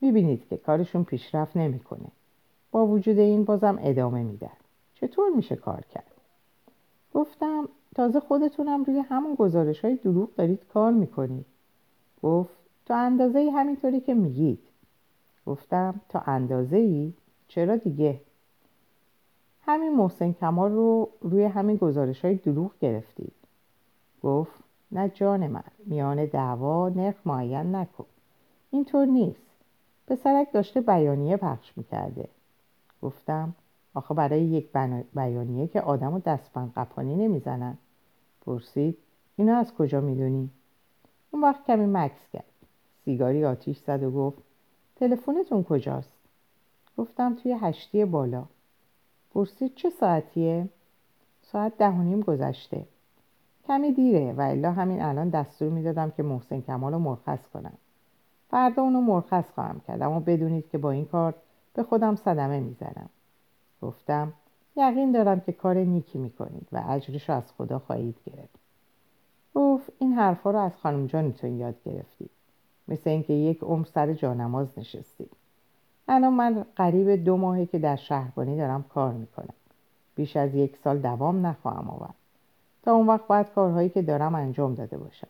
می‌بینید 0.00 0.48
که 0.48 0.56
کارشون 0.56 1.04
پیشرفت 1.04 1.56
نمی‌کنه. 1.56 2.08
با 2.70 2.86
وجود 2.86 3.18
این 3.18 3.44
بازم 3.44 3.78
ادامه 3.82 4.22
میدن. 4.22 4.56
چطور 4.94 5.30
میشه 5.36 5.56
کار 5.56 5.84
کرد؟ 5.94 6.10
گفتم 7.14 7.68
تازه 7.94 8.20
خودتونم 8.20 8.84
روی 8.84 8.98
همون 8.98 9.34
گزارش 9.34 9.84
های 9.84 9.94
دروغ 9.96 10.34
دارید 10.34 10.60
کار 10.74 10.92
می‌کنید. 10.92 11.46
گفت 12.22 12.54
تا 12.86 12.96
اندازه 12.96 13.50
همینطوری 13.54 14.00
که 14.00 14.14
میگید. 14.14 14.58
گفتم 15.46 16.00
تا 16.08 16.20
اندازه 16.26 16.76
ای 16.76 17.12
چرا 17.54 17.76
دیگه؟ 17.76 18.20
همین 19.62 19.96
محسن 19.96 20.32
کمال 20.32 20.72
رو 20.72 21.08
روی 21.20 21.44
همین 21.44 21.76
گزارش 21.76 22.24
های 22.24 22.34
دروغ 22.34 22.70
گرفتید. 22.80 23.32
گفت 24.22 24.52
نه 24.92 25.08
جان 25.08 25.46
من 25.46 25.64
میان 25.86 26.26
دعوا 26.26 26.88
نرخ 26.88 27.14
معین 27.24 27.74
نکن. 27.74 28.04
اینطور 28.70 29.06
نیست. 29.06 29.46
پسرک 30.06 30.52
داشته 30.52 30.80
بیانیه 30.80 31.36
پخش 31.36 31.72
می‌کرده. 31.76 32.28
گفتم 33.02 33.54
آخه 33.94 34.14
برای 34.14 34.42
یک 34.42 34.68
بیانیه 35.14 35.66
که 35.66 35.80
آدم 35.80 36.14
و 36.14 36.18
دستبند 36.18 36.72
قپانی 36.76 37.16
نمی‌زنن. 37.16 37.78
پرسید 38.46 38.98
اینو 39.36 39.52
از 39.52 39.74
کجا 39.74 40.00
می‌دونی؟ 40.00 40.50
اون 41.30 41.42
وقت 41.42 41.66
کمی 41.66 41.86
مکس 41.86 42.28
کرد. 42.32 42.44
سیگاری 43.04 43.44
آتیش 43.44 43.78
زد 43.78 44.02
و 44.02 44.10
گفت 44.10 44.38
تلفنتون 44.96 45.64
کجاست؟ 45.64 46.11
گفتم 47.02 47.34
توی 47.34 47.52
هشتی 47.52 48.04
بالا. 48.04 48.44
پرسید 49.34 49.74
چه 49.74 49.90
ساعتیه؟ 49.90 50.68
ساعت 51.42 51.78
ده 51.78 51.88
و 51.88 52.02
نیم 52.02 52.20
گذشته. 52.20 52.86
کمی 53.66 53.92
دیره 53.92 54.32
و 54.32 54.40
الا 54.40 54.72
همین 54.72 55.02
الان 55.02 55.28
دستور 55.28 55.68
می‌دادم 55.68 56.10
که 56.10 56.22
محسن 56.22 56.60
کمال 56.60 56.92
رو 56.92 56.98
مرخص 56.98 57.48
کنم. 57.54 57.72
فردا 58.50 58.82
اونو 58.82 59.00
مرخص 59.00 59.50
خواهم 59.54 59.80
کرد 59.80 60.02
اما 60.02 60.20
بدونید 60.20 60.68
که 60.68 60.78
با 60.78 60.90
این 60.90 61.04
کار 61.04 61.34
به 61.74 61.82
خودم 61.82 62.16
صدمه 62.16 62.60
می‌زنم. 62.60 63.08
گفتم 63.82 64.32
یقین 64.76 65.12
دارم 65.12 65.40
که 65.40 65.52
کار 65.52 65.78
نیکی 65.78 66.18
می‌کنید 66.18 66.68
و 66.72 66.84
اجرش 66.88 67.28
رو 67.28 67.36
از 67.36 67.52
خدا 67.58 67.78
خواهید 67.78 68.16
گرفت. 68.26 68.58
گفت 69.54 69.92
این 69.98 70.12
حرفها 70.12 70.50
رو 70.50 70.58
از 70.58 70.76
خانم 70.76 71.06
جانتون 71.06 71.58
یاد 71.58 71.82
گرفتید. 71.84 72.30
مثل 72.88 73.10
اینکه 73.10 73.32
یک 73.32 73.58
عمر 73.62 73.84
سر 73.84 74.12
جانماز 74.12 74.68
نشستید. 74.76 75.41
الان 76.08 76.32
من 76.32 76.64
قریب 76.76 77.24
دو 77.24 77.36
ماهه 77.36 77.66
که 77.66 77.78
در 77.78 77.96
شهربانی 77.96 78.56
دارم 78.56 78.82
کار 78.82 79.12
می‌کنم. 79.12 79.54
بیش 80.14 80.36
از 80.36 80.54
یک 80.54 80.76
سال 80.84 80.98
دوام 80.98 81.46
نخواهم 81.46 81.90
آورد. 81.90 82.14
تا 82.82 82.92
اون 82.92 83.06
وقت 83.06 83.26
باید 83.26 83.46
کارهایی 83.54 83.88
که 83.88 84.02
دارم 84.02 84.34
انجام 84.34 84.74
داده 84.74 84.98
باشم. 84.98 85.28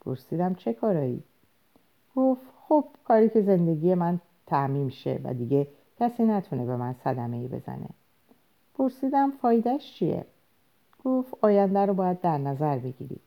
پرسیدم 0.00 0.54
چه 0.54 0.72
کارهایی؟ 0.72 1.22
گفت 2.16 2.42
خب 2.68 2.84
کاری 3.04 3.28
که 3.28 3.42
زندگی 3.42 3.94
من 3.94 4.20
تعمیم 4.46 4.88
شه 4.88 5.20
و 5.24 5.34
دیگه 5.34 5.66
کسی 6.00 6.24
نتونه 6.24 6.66
به 6.66 6.76
من 6.76 6.94
صدمه 7.04 7.36
ای 7.36 7.48
بزنه. 7.48 7.88
پرسیدم 8.74 9.30
فایدهش 9.30 9.94
چیه؟ 9.94 10.24
گفت 11.04 11.34
آینده 11.40 11.86
رو 11.86 11.94
باید 11.94 12.20
در 12.20 12.38
نظر 12.38 12.78
بگیرید 12.78 13.20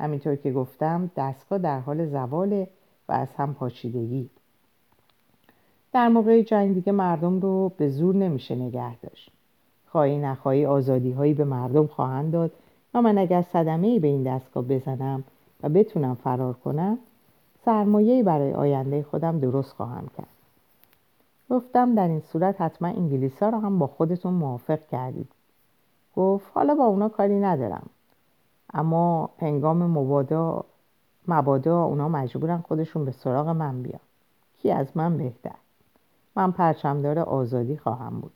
همینطور 0.00 0.36
که 0.36 0.52
گفتم 0.52 1.10
دستگاه 1.16 1.58
در 1.58 1.80
حال 1.80 2.06
زواله 2.06 2.68
و 3.08 3.12
از 3.12 3.28
هم 3.36 3.54
پاچیدگی 3.54 4.30
در 5.98 6.08
موقع 6.08 6.42
جنگ 6.42 6.74
دیگه 6.74 6.92
مردم 6.92 7.40
رو 7.40 7.72
به 7.76 7.88
زور 7.88 8.14
نمیشه 8.14 8.54
نگه 8.54 8.96
داشت. 8.96 9.30
خواهی 9.86 10.18
نخواهی 10.18 10.66
آزادی 10.66 11.12
هایی 11.12 11.34
به 11.34 11.44
مردم 11.44 11.86
خواهند 11.86 12.32
داد 12.32 12.50
و 12.94 13.02
من 13.02 13.18
اگر 13.18 13.42
صدمه 13.42 13.98
به 14.00 14.08
این 14.08 14.22
دستگاه 14.22 14.64
بزنم 14.64 15.24
و 15.62 15.68
بتونم 15.68 16.14
فرار 16.14 16.52
کنم 16.52 16.98
سرمایه 17.64 18.22
برای 18.22 18.52
آینده 18.52 19.02
خودم 19.02 19.38
درست 19.38 19.72
خواهم 19.72 20.08
کرد. 20.18 20.28
گفتم 21.50 21.94
در 21.94 22.08
این 22.08 22.20
صورت 22.20 22.60
حتما 22.60 22.88
انگلیس 22.88 23.42
ها 23.42 23.48
رو 23.48 23.58
هم 23.58 23.78
با 23.78 23.86
خودتون 23.86 24.34
موافق 24.34 24.86
کردید. 24.90 25.28
گفت 26.16 26.50
حالا 26.54 26.74
با 26.74 26.84
اونا 26.84 27.08
کاری 27.08 27.40
ندارم. 27.40 27.86
اما 28.74 29.30
هنگام 29.38 29.82
مبادا 29.82 30.64
مبادا 31.28 31.82
اونا 31.82 32.08
مجبورن 32.08 32.58
خودشون 32.68 33.04
به 33.04 33.10
سراغ 33.10 33.48
من 33.48 33.82
بیان. 33.82 34.00
کی 34.62 34.70
از 34.70 34.86
من 34.94 35.18
بهتر؟ 35.18 35.54
من 36.38 36.52
پرچمدار 36.52 37.18
آزادی 37.18 37.76
خواهم 37.76 38.20
بود. 38.20 38.32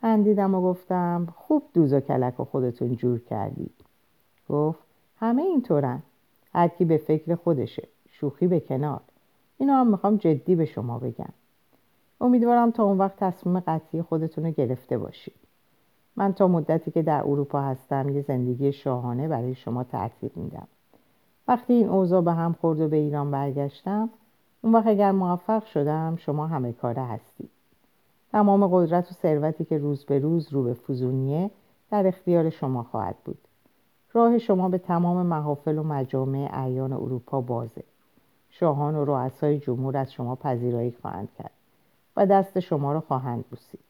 خندیدم 0.00 0.54
و 0.54 0.62
گفتم 0.62 1.28
خوب 1.36 1.62
دوز 1.74 1.92
و 1.92 2.00
کلک 2.00 2.40
و 2.40 2.44
خودتون 2.44 2.96
جور 2.96 3.18
کردید. 3.18 3.74
گفت 4.48 4.78
همه 5.20 5.42
اینطورن. 5.42 6.02
هر 6.54 6.68
کی 6.68 6.84
به 6.84 6.96
فکر 6.96 7.34
خودشه. 7.34 7.88
شوخی 8.08 8.46
به 8.46 8.60
کنار. 8.60 9.00
اینو 9.58 9.72
هم 9.72 9.86
می‌خوام 9.86 10.16
جدی 10.16 10.54
به 10.54 10.64
شما 10.64 10.98
بگم. 10.98 11.32
امیدوارم 12.20 12.70
تا 12.70 12.84
اون 12.84 12.98
وقت 12.98 13.16
تصمیم 13.16 13.60
قطعی 13.60 14.02
خودتون 14.02 14.46
رو 14.46 14.50
گرفته 14.50 14.98
باشید. 14.98 15.34
من 16.16 16.32
تا 16.32 16.48
مدتی 16.48 16.90
که 16.90 17.02
در 17.02 17.20
اروپا 17.20 17.60
هستم 17.60 18.08
یه 18.08 18.22
زندگی 18.22 18.72
شاهانه 18.72 19.28
برای 19.28 19.54
شما 19.54 19.84
ترتیب 19.84 20.36
میدم. 20.36 20.68
وقتی 21.48 21.72
این 21.72 21.88
اوضاع 21.88 22.22
به 22.22 22.32
هم 22.32 22.52
خورد 22.52 22.80
و 22.80 22.88
به 22.88 22.96
ایران 22.96 23.30
برگشتم 23.30 24.10
اون 24.64 24.72
وقت 24.72 24.86
اگر 24.86 25.12
موفق 25.12 25.64
شدم 25.64 26.16
شما 26.16 26.46
همه 26.46 26.72
کاره 26.72 27.02
هستید. 27.02 27.50
تمام 28.32 28.66
قدرت 28.66 29.10
و 29.10 29.14
ثروتی 29.14 29.64
که 29.64 29.78
روز 29.78 30.04
به 30.04 30.18
روز 30.18 30.52
رو 30.52 30.62
به 30.62 30.74
فزونیه 30.74 31.50
در 31.90 32.06
اختیار 32.06 32.50
شما 32.50 32.82
خواهد 32.82 33.16
بود. 33.24 33.38
راه 34.12 34.38
شما 34.38 34.68
به 34.68 34.78
تمام 34.78 35.26
محافل 35.26 35.78
و 35.78 35.82
مجامع 35.82 36.50
اعیان 36.52 36.92
اروپا 36.92 37.40
بازه. 37.40 37.84
شاهان 38.50 38.94
و 38.94 39.04
رؤسای 39.04 39.58
جمهور 39.58 39.96
از 39.96 40.12
شما 40.12 40.34
پذیرایی 40.34 40.92
خواهند 41.02 41.28
کرد 41.38 41.54
و 42.16 42.26
دست 42.26 42.60
شما 42.60 42.92
را 42.92 43.00
خواهند 43.00 43.44
بوسید. 43.50 43.80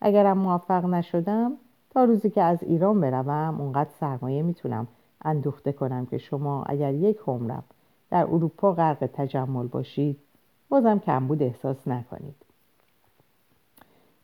اگرم 0.00 0.38
موفق 0.38 0.84
نشدم 0.84 1.52
تا 1.90 2.04
روزی 2.04 2.30
که 2.30 2.42
از 2.42 2.62
ایران 2.62 3.00
بروم 3.00 3.60
اونقدر 3.60 3.90
سرمایه 4.00 4.42
می‌تونم 4.42 4.88
اندوخته 5.24 5.72
کنم 5.72 6.06
که 6.06 6.18
شما 6.18 6.62
اگر 6.62 6.94
یک 6.94 7.18
عمرم 7.26 7.64
در 8.10 8.24
اروپا 8.24 8.72
غرق 8.72 9.10
تجمل 9.12 9.66
باشید. 9.66 10.18
بازم 10.68 10.98
کمبود 10.98 11.42
احساس 11.42 11.88
نکنید. 11.88 12.34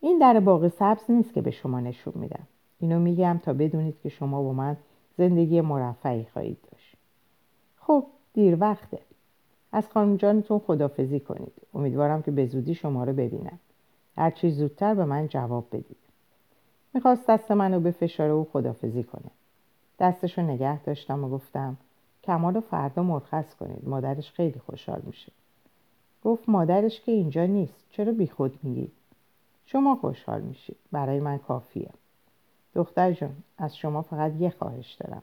این 0.00 0.18
در 0.18 0.40
باغ 0.40 0.68
سبز 0.68 1.10
نیست 1.10 1.34
که 1.34 1.40
به 1.40 1.50
شما 1.50 1.80
نشون 1.80 2.12
میدم. 2.16 2.46
اینو 2.80 3.00
میگم 3.00 3.40
تا 3.42 3.52
بدونید 3.52 4.00
که 4.02 4.08
شما 4.08 4.42
با 4.42 4.52
من 4.52 4.76
زندگی 5.18 5.60
مرفعی 5.60 6.26
خواهید 6.32 6.58
داشت. 6.72 6.96
خب 7.76 8.06
دیر 8.34 8.56
وقته. 8.60 8.98
از 9.72 9.88
خانم 9.88 10.16
جانتون 10.16 10.58
خدافزی 10.58 11.20
کنید. 11.20 11.52
امیدوارم 11.74 12.22
که 12.22 12.30
به 12.30 12.46
زودی 12.46 12.74
شما 12.74 13.04
رو 13.04 13.12
ببینم. 13.12 13.58
هر 14.16 14.30
چیز 14.30 14.56
زودتر 14.56 14.94
به 14.94 15.04
من 15.04 15.28
جواب 15.28 15.66
بدید. 15.72 15.96
می‌خواست 16.94 17.26
دست 17.26 17.50
منو 17.50 17.80
به 17.80 17.90
فشاره 17.90 18.32
و 18.32 18.44
خدافزی 18.52 19.02
کنه. 19.02 19.30
دستشو 19.98 20.42
نگه 20.42 20.82
داشتم 20.82 21.24
و 21.24 21.28
گفتم 21.28 21.76
کمال 22.24 22.56
و 22.56 22.60
فردا 22.60 23.02
مرخص 23.02 23.54
کنید. 23.54 23.88
مادرش 23.88 24.32
خیلی 24.32 24.58
خوشحال 24.58 25.02
میشه. 25.04 25.32
گفت 26.24 26.48
مادرش 26.48 27.00
که 27.00 27.12
اینجا 27.12 27.46
نیست. 27.46 27.84
چرا 27.90 28.12
بیخود 28.12 28.58
میگید 28.62 28.92
شما 29.66 29.96
خوشحال 29.96 30.40
میشید. 30.40 30.76
برای 30.92 31.20
من 31.20 31.38
کافیه. 31.38 31.90
دختر 32.74 33.12
جان 33.12 33.36
از 33.58 33.76
شما 33.76 34.02
فقط 34.02 34.32
یه 34.38 34.50
خواهش 34.50 34.94
دارم. 34.94 35.22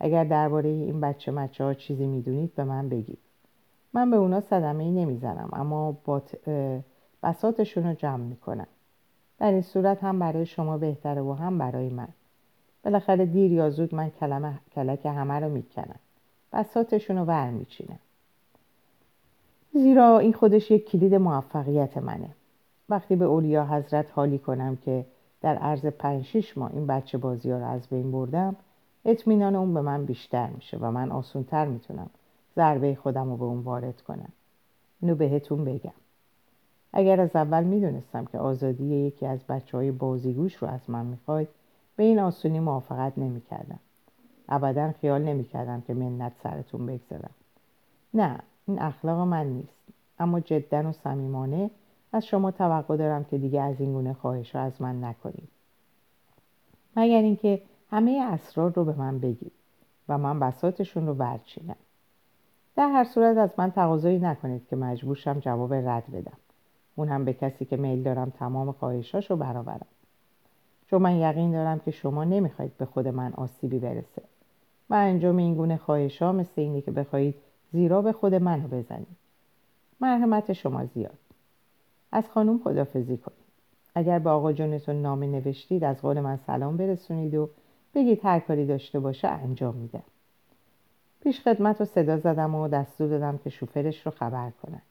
اگر 0.00 0.24
درباره 0.24 0.68
این 0.68 1.00
بچه 1.00 1.32
مچه 1.32 1.64
ها 1.64 1.74
چیزی 1.74 2.06
می‌دونید 2.06 2.54
به 2.54 2.64
من 2.64 2.88
بگید. 2.88 3.18
من 3.92 4.10
به 4.10 4.16
اونا 4.16 4.40
صدمه 4.40 4.84
ای 4.84 4.90
نمی‌زنم 4.90 5.48
اما 5.52 5.96
بساتشون 7.22 7.84
رو 7.84 7.94
جمع 7.94 8.24
می‌کنم. 8.24 8.66
در 9.38 9.52
این 9.52 9.62
صورت 9.62 10.04
هم 10.04 10.18
برای 10.18 10.46
شما 10.46 10.78
بهتره 10.78 11.22
و 11.22 11.32
هم 11.32 11.58
برای 11.58 11.88
من. 11.88 12.08
بالاخره 12.84 13.26
دیر 13.26 13.52
یا 13.52 13.70
زود 13.70 13.94
من 13.94 14.10
کلمه 14.10 14.58
کلک 14.74 15.06
همه 15.06 15.34
رو 15.34 15.48
می‌کنم. 15.48 15.98
بساتشون 16.52 17.18
رو 17.18 17.24
ور 17.24 17.50
میچینم 17.50 17.98
زیرا 19.72 20.18
این 20.18 20.32
خودش 20.32 20.70
یک 20.70 20.90
کلید 20.90 21.14
موفقیت 21.14 21.98
منه. 21.98 22.28
وقتی 22.88 23.16
به 23.16 23.24
اولیا 23.24 23.66
حضرت 23.66 24.06
حالی 24.14 24.38
کنم 24.38 24.76
که 24.76 25.06
در 25.40 25.54
عرض 25.54 25.86
پنج 25.86 26.24
شیش 26.24 26.58
ماه 26.58 26.70
این 26.72 26.86
بچه 26.86 27.18
بازی 27.18 27.50
ها 27.50 27.58
رو 27.58 27.66
از 27.66 27.88
بین 27.88 28.12
بردم 28.12 28.56
اطمینان 29.04 29.56
اون 29.56 29.74
به 29.74 29.80
من 29.80 30.04
بیشتر 30.04 30.50
میشه 30.50 30.76
و 30.76 30.90
من 30.90 31.10
آسونتر 31.10 31.66
می‌تونم 31.66 32.10
ضربه 32.56 32.94
خودم 32.94 33.30
رو 33.30 33.36
به 33.36 33.44
اون 33.44 33.58
وارد 33.58 34.00
کنم. 34.00 34.32
اینو 35.00 35.14
بهتون 35.14 35.64
بگم. 35.64 35.92
اگر 36.92 37.20
از 37.20 37.36
اول 37.36 37.64
می‌دونستم 37.64 38.24
که 38.24 38.38
آزادی 38.38 38.84
یکی 38.84 39.26
از 39.26 39.40
بچه 39.48 39.76
های 39.76 39.90
بازیگوش 39.90 40.54
رو 40.54 40.68
از 40.68 40.90
من 40.90 41.06
می‌خواید 41.06 41.48
به 41.96 42.04
این 42.04 42.18
آسونی 42.18 42.60
موافقت 42.60 43.18
نمی‌کردم. 43.18 43.78
ابدا 44.48 44.92
خیال 45.00 45.22
نمی‌کردم 45.22 45.80
که 45.80 45.94
منت 45.94 46.32
سرتون 46.42 46.86
بگذارم. 46.86 47.30
نه 48.14 48.38
این 48.66 48.78
اخلاق 48.78 49.20
من 49.20 49.46
نیست. 49.46 49.82
اما 50.18 50.40
جدا 50.40 50.88
و 50.88 50.92
صمیمانه 50.92 51.70
از 52.12 52.26
شما 52.26 52.50
توقع 52.50 52.96
دارم 52.96 53.24
که 53.24 53.38
دیگه 53.38 53.60
از 53.62 53.80
این 53.80 53.92
گونه 53.92 54.12
خواهش 54.12 54.56
از 54.56 54.82
من 54.82 55.04
نکنید. 55.04 55.48
مگر 56.96 57.22
اینکه 57.22 57.62
همه 57.90 58.28
اسرار 58.32 58.72
رو 58.72 58.84
به 58.84 58.92
من 58.92 59.18
بگید 59.18 59.52
و 60.08 60.18
من 60.18 60.40
بساتشون 60.40 61.06
رو 61.06 61.14
ورچینم 61.14 61.76
در 62.76 62.88
هر 62.88 63.04
صورت 63.04 63.36
از 63.36 63.50
من 63.58 63.70
تقاضایی 63.70 64.18
نکنید 64.18 64.66
که 64.70 64.76
مجبورشم 64.76 65.40
جواب 65.40 65.74
رد 65.74 66.10
بدم. 66.12 66.36
اون 66.96 67.08
هم 67.08 67.24
به 67.24 67.32
کسی 67.32 67.64
که 67.64 67.76
میل 67.76 68.02
دارم 68.02 68.30
تمام 68.30 68.72
خواهشاش 68.72 69.30
رو 69.30 69.36
برآورم. 69.36 69.86
چون 70.86 71.02
من 71.02 71.16
یقین 71.16 71.52
دارم 71.52 71.78
که 71.78 71.90
شما 71.90 72.24
نمی‌خواید 72.24 72.76
به 72.76 72.84
خود 72.84 73.08
من 73.08 73.32
آسیبی 73.32 73.78
برسه. 73.78 74.22
و 74.92 74.94
انجام 74.94 75.36
این 75.36 75.54
گونه 75.54 75.76
خواهش 75.76 76.22
ها 76.22 76.32
مثل 76.32 76.52
اینه 76.56 76.80
که 76.80 76.90
بخواهید 76.90 77.34
زیرا 77.72 78.02
به 78.02 78.12
خود 78.12 78.34
منو 78.34 78.68
بزنید. 78.68 79.16
مرحمت 80.00 80.52
شما 80.52 80.86
زیاد. 80.86 81.18
از 82.12 82.30
خانم 82.30 82.58
خدافزی 82.58 83.16
کنید. 83.16 83.38
اگر 83.94 84.18
به 84.18 84.30
آقا 84.30 84.52
جونتون 84.52 85.02
نامه 85.02 85.26
نوشتید 85.26 85.84
از 85.84 86.02
قول 86.02 86.20
من 86.20 86.36
سلام 86.36 86.76
برسونید 86.76 87.34
و 87.34 87.48
بگید 87.94 88.20
هر 88.22 88.40
کاری 88.40 88.66
داشته 88.66 89.00
باشه 89.00 89.28
انجام 89.28 89.74
میدم. 89.74 90.02
پیش 91.22 91.40
خدمت 91.40 91.80
رو 91.80 91.86
صدا 91.86 92.18
زدم 92.18 92.54
و 92.54 92.68
دستور 92.68 93.08
دادم 93.08 93.38
که 93.38 93.50
شوفرش 93.50 94.06
رو 94.06 94.12
خبر 94.12 94.50
کنن. 94.62 94.82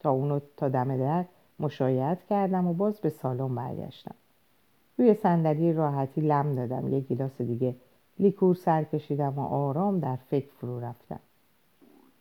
تا 0.00 0.10
اونو 0.10 0.40
تا 0.56 0.68
دم 0.68 0.96
در 0.96 1.24
مشایعت 1.60 2.18
کردم 2.30 2.66
و 2.66 2.74
باز 2.74 3.00
به 3.00 3.08
سالن 3.08 3.54
برگشتم. 3.54 4.14
روی 4.98 5.14
صندلی 5.14 5.72
راحتی 5.72 6.20
لم 6.20 6.54
دادم. 6.54 6.96
یک 6.96 7.08
گیلاس 7.08 7.40
دیگه 7.40 7.74
لیکور 8.20 8.54
سر 8.54 8.84
کشیدم 8.84 9.38
و 9.38 9.46
آرام 9.46 10.00
در 10.00 10.16
فکر 10.16 10.48
فرو 10.60 10.80
رفتم. 10.80 11.20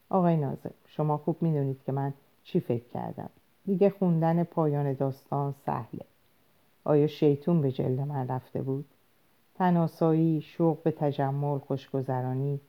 آقای 0.10 0.38
نازم 0.38 0.72
شما 0.88 1.18
خوب 1.18 1.42
می‌دونید 1.42 1.84
که 1.86 1.92
من 1.92 2.14
چی 2.44 2.60
فکر 2.60 2.84
کردم. 2.94 3.30
دیگه 3.66 3.90
خوندن 3.90 4.44
پایان 4.44 4.94
داستان 4.94 5.54
سهله. 5.66 6.06
آیا 6.84 7.08
شیطون 7.08 7.62
به 7.62 7.72
جلد 7.72 8.00
من 8.00 8.28
رفته 8.28 8.62
بود؟ 8.62 8.86
تناسایی 9.56 10.42
شوق 10.42 10.84
به 10.84 10.92
تجمل 10.92 11.58
خوشگذرانی 11.58 12.60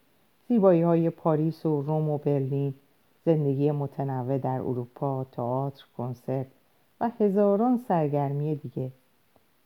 زیبایی 0.49 0.83
های 0.83 1.11
پاریس 1.11 1.67
و 1.67 1.83
روم 1.83 2.09
و 2.09 2.19
برلین 2.19 2.75
زندگی 3.25 3.71
متنوع 3.71 4.39
در 4.39 4.61
اروپا 4.61 5.25
تئاتر 5.25 5.85
کنسرت 5.97 6.47
و 7.01 7.11
هزاران 7.21 7.79
سرگرمی 7.89 8.55
دیگه 8.55 8.93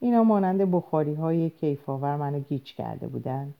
اینا 0.04 0.24
مانند 0.24 0.70
بخاری 0.70 1.14
های 1.14 1.50
کیفاور 1.50 2.16
منو 2.16 2.40
گیج 2.40 2.74
کرده 2.74 3.06
بودند. 3.06 3.54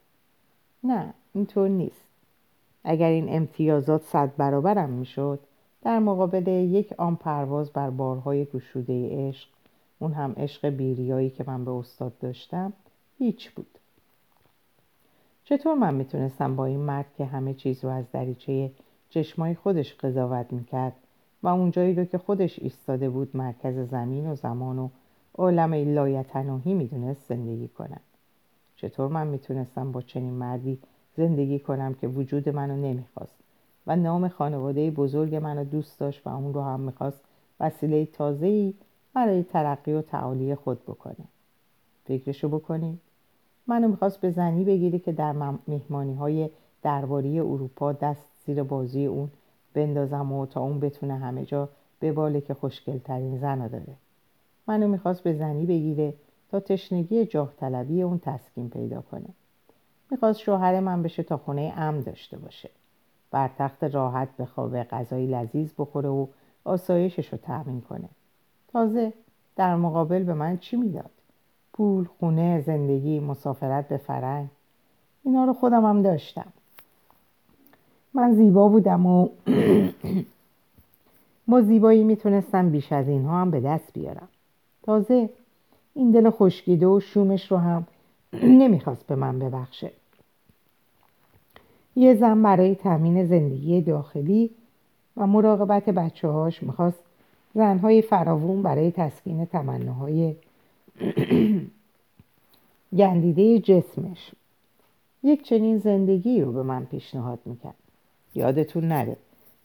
نه 0.84 1.14
اینطور 1.34 1.68
نیست. 1.68 2.04
اگر 2.84 3.08
این 3.08 3.36
امتیازات 3.36 4.02
صد 4.02 4.36
برابرم 4.36 4.90
می‌شد 4.90 5.40
در 5.82 5.98
مقابل 5.98 6.48
یک 6.48 6.92
آن 6.98 7.16
پرواز 7.16 7.70
بر 7.70 7.90
بارهای 7.90 8.44
گشوده 8.44 9.28
عشق 9.28 9.48
اون 9.98 10.12
هم 10.12 10.32
عشق 10.36 10.68
بیریایی 10.68 11.30
که 11.30 11.44
من 11.46 11.64
به 11.64 11.70
استاد 11.70 12.18
داشتم 12.18 12.72
هیچ 13.18 13.50
بود. 13.50 13.78
چطور 15.44 15.74
من 15.74 15.94
می‌تونستم 15.94 16.56
با 16.56 16.66
این 16.66 16.80
مرد 16.80 17.06
که 17.18 17.24
همه 17.24 17.54
چیز 17.54 17.84
رو 17.84 17.90
از 17.90 18.04
دریچه 18.12 18.70
چشمای 19.10 19.54
خودش 19.54 19.94
قضاوت 19.94 20.52
می‌کرد 20.52 20.94
و 21.42 21.48
اونجایی 21.48 21.94
رو 21.94 22.04
که 22.04 22.18
خودش 22.18 22.58
ایستاده 22.58 23.10
بود 23.10 23.36
مرکز 23.36 23.90
زمین 23.90 24.30
و 24.30 24.34
زمان 24.34 24.78
و 24.78 24.88
عالم 25.34 25.74
لایتناهی 25.74 26.74
می‌دونست 26.74 27.28
زندگی 27.28 27.68
کنم. 27.68 28.00
چطور 28.76 29.08
من 29.08 29.26
می‌تونستم 29.26 29.92
با 29.92 30.02
چنین 30.02 30.32
مردی 30.32 30.78
زندگی 31.16 31.58
کنم 31.58 31.94
که 31.94 32.08
وجود 32.08 32.48
منو 32.48 32.76
نمی‌خواست 32.76 33.36
و 33.86 33.96
نام 33.96 34.28
خانواده 34.28 34.90
بزرگ 34.90 35.34
منو 35.34 35.64
دوست 35.64 36.00
داشت 36.00 36.26
و 36.26 36.30
اون 36.30 36.54
رو 36.54 36.62
هم 36.62 36.80
می‌خواست 36.80 37.20
وسیله 37.60 38.06
تازه‌ای 38.06 38.74
برای 39.14 39.42
ترقی 39.42 39.92
و 39.92 40.02
تعالی 40.02 40.54
خود 40.54 40.82
بکنه. 40.82 41.24
فکرشو 42.04 42.48
بکنید. 42.48 43.00
منو 43.66 43.88
می‌خواست 43.88 44.20
به 44.20 44.30
زنی 44.30 44.64
بگیره 44.64 44.98
که 44.98 45.12
در 45.12 45.32
مهمانی 45.68 46.14
های 46.14 46.50
درباری 46.82 47.40
اروپا 47.40 47.92
دست 47.92 48.28
زیر 48.46 48.62
بازی 48.62 49.06
اون 49.06 49.30
بندازم 49.74 50.32
و 50.32 50.46
تا 50.46 50.60
اون 50.60 50.80
بتونه 50.80 51.14
همه 51.14 51.44
جا 51.44 51.68
باله 52.14 52.40
که 52.40 52.54
خوشگلترین 52.54 53.38
زن 53.38 53.66
داره. 53.68 53.96
منو 54.66 54.88
می‌خواست 54.88 55.22
به 55.22 55.34
زنی 55.34 55.66
بگیره 55.66 56.14
تا 56.50 56.60
تشنگی 56.60 57.26
جاه 57.26 57.52
طلبی 57.56 58.02
اون 58.02 58.18
تسکین 58.18 58.70
پیدا 58.70 59.00
کنه. 59.00 59.28
می‌خواست 60.10 60.38
شوهر 60.38 60.80
من 60.80 61.02
بشه 61.02 61.22
تا 61.22 61.36
خونه 61.36 61.72
ام 61.76 62.00
داشته 62.00 62.38
باشه. 62.38 62.70
بر 63.30 63.50
تخت 63.58 63.84
راحت 63.84 64.36
بخوابه 64.36 64.84
غذای 64.84 65.26
لذیذ 65.26 65.70
بخوره 65.78 66.08
و 66.08 66.26
آسایشش 66.64 67.28
رو 67.32 67.38
تأمین 67.38 67.80
کنه. 67.80 68.08
تازه 68.72 69.12
در 69.56 69.76
مقابل 69.76 70.22
به 70.22 70.34
من 70.34 70.58
چی 70.58 70.76
می‌داد؟ 70.76 71.10
پول 71.72 72.04
خونه 72.04 72.60
زندگی 72.66 73.20
مسافرت 73.20 73.88
به 73.88 73.96
فرنگ. 73.96 74.48
اینا 75.24 75.44
رو 75.44 75.52
خودم 75.52 75.84
هم 75.84 76.02
داشتم. 76.02 76.52
من 78.14 78.34
زیبا 78.34 78.68
بودم 78.68 79.06
و 79.06 79.28
با 81.48 81.60
زیبایی 81.62 82.04
می‌تونستم 82.04 82.70
بیش 82.70 82.92
از 82.92 83.08
اینها 83.08 83.40
هم 83.40 83.50
به 83.50 83.60
دست 83.60 83.92
بیارم. 83.92 84.28
تازه 84.84 85.30
این 85.94 86.10
دل 86.10 86.30
خشکیده 86.30 86.86
و 86.86 87.00
شومش 87.00 87.52
رو 87.52 87.58
هم 87.58 87.86
نمی‌خواست 88.62 89.06
به 89.06 89.14
من 89.14 89.38
ببخشه. 89.38 89.90
یه 91.96 92.14
زن 92.14 92.42
برای 92.42 92.74
تامین 92.74 93.26
زندگی 93.26 93.80
داخلی 93.80 94.50
و 95.16 95.26
مراقبت 95.26 95.84
بچه 95.84 96.28
هاش 96.28 96.62
می‌خواست 96.62 96.98
زنهای 97.54 98.02
فراوون 98.02 98.62
برای 98.62 98.90
تسکین 98.90 99.44
تمناهای 99.44 100.36
گندیده 102.98 103.58
جسمش. 103.58 104.30
یک 105.22 105.42
چنین 105.42 105.78
زندگی 105.78 106.40
رو 106.40 106.52
به 106.52 106.62
من 106.62 106.84
پیشنهاد 106.84 107.38
می‌کرد. 107.44 107.74
یادتون 108.34 108.88
نره 108.88 109.16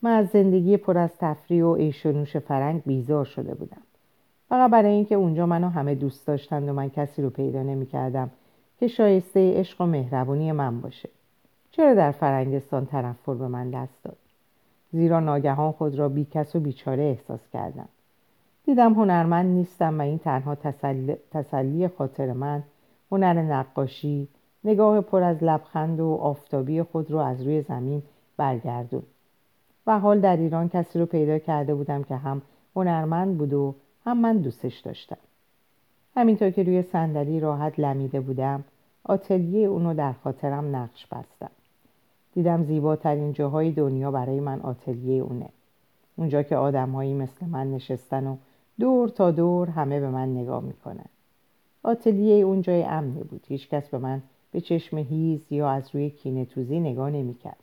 من 0.01 0.11
از 0.11 0.27
زندگی 0.29 0.77
پر 0.77 0.97
از 0.97 1.09
تفریح 1.19 1.63
و 1.63 1.75
عیش 1.75 2.05
و 2.05 2.25
فرنگ 2.25 2.81
بیزار 2.85 3.25
شده 3.25 3.55
بودم. 3.55 3.81
فقط 4.49 4.71
برای 4.71 4.91
اینکه 4.91 5.15
اونجا 5.15 5.45
منو 5.45 5.69
همه 5.69 5.95
دوست 5.95 6.27
داشتند 6.27 6.69
و 6.69 6.73
من 6.73 6.89
کسی 6.89 7.21
رو 7.21 7.29
پیدا 7.29 7.63
نمی‌کردم 7.63 8.29
که 8.79 8.87
شایسته 8.87 9.59
عشق 9.59 9.81
و 9.81 9.85
مهربونی 9.85 10.51
من 10.51 10.81
باشه. 10.81 11.09
چرا 11.71 11.93
در 11.93 12.11
فرنگستان 12.11 12.85
تنفر 12.85 13.33
به 13.33 13.47
من 13.47 13.69
دست 13.69 14.03
داد؟ 14.03 14.17
زیرا 14.91 15.19
ناگهان 15.19 15.71
خود 15.71 15.95
را 15.95 16.09
بیکس 16.09 16.55
و 16.55 16.59
بیچاره 16.59 17.03
احساس 17.03 17.49
کردم. 17.53 17.87
دیدم 18.65 18.93
هنرمند 18.93 19.45
نیستم 19.45 19.99
و 19.99 20.01
این 20.01 20.17
تنها 20.17 20.55
تسلی, 20.55 21.15
تسلی 21.31 21.87
خاطر 21.87 22.33
من 22.33 22.63
هنر 23.11 23.33
نقاشی 23.33 24.27
نگاه 24.63 25.01
پر 25.01 25.23
از 25.23 25.43
لبخند 25.43 25.99
و 25.99 26.07
آفتابی 26.21 26.83
خود 26.83 27.11
رو 27.11 27.17
از 27.17 27.41
روی 27.41 27.61
زمین 27.61 28.03
برگردون 28.37 29.03
و 29.87 29.99
حال 29.99 30.19
در 30.19 30.37
ایران 30.37 30.69
کسی 30.69 30.99
رو 30.99 31.05
پیدا 31.05 31.39
کرده 31.39 31.75
بودم 31.75 32.03
که 32.03 32.15
هم 32.15 32.41
هنرمند 32.75 33.37
بود 33.37 33.53
و 33.53 33.75
هم 34.05 34.17
من 34.17 34.37
دوستش 34.37 34.79
داشتم. 34.79 35.17
همینطور 36.15 36.49
که 36.49 36.63
روی 36.63 36.81
صندلی 36.81 37.39
راحت 37.39 37.79
لمیده 37.79 38.19
بودم 38.19 38.63
آتلیه 39.03 39.67
اونو 39.67 39.93
در 39.93 40.13
خاطرم 40.13 40.75
نقش 40.75 41.05
بستم. 41.05 41.51
دیدم 42.33 42.63
زیباترین 42.63 43.33
جاهای 43.33 43.71
دنیا 43.71 44.11
برای 44.11 44.39
من 44.39 44.61
آتلیه 44.61 45.23
اونه. 45.23 45.49
اونجا 46.15 46.43
که 46.43 46.55
آدمهایی 46.55 47.13
مثل 47.13 47.45
من 47.45 47.71
نشستن 47.71 48.27
و 48.27 48.35
دور 48.79 49.09
تا 49.09 49.31
دور 49.31 49.69
همه 49.69 49.99
به 49.99 50.09
من 50.09 50.37
نگاه 50.37 50.63
می‌کنن. 50.63 51.05
آتلیه 51.83 52.45
اون 52.45 52.61
جای 52.61 52.83
امنی 52.83 53.23
بود. 53.23 53.45
هیچکس 53.47 53.89
به 53.89 53.97
من 53.97 54.21
به 54.51 54.61
چشم 54.61 54.97
هیز 54.97 55.51
یا 55.51 55.69
از 55.69 55.95
روی 55.95 56.09
کینه 56.09 56.45
توزی 56.45 56.79
نگاه 56.79 57.09
نمی‌کرد. 57.09 57.57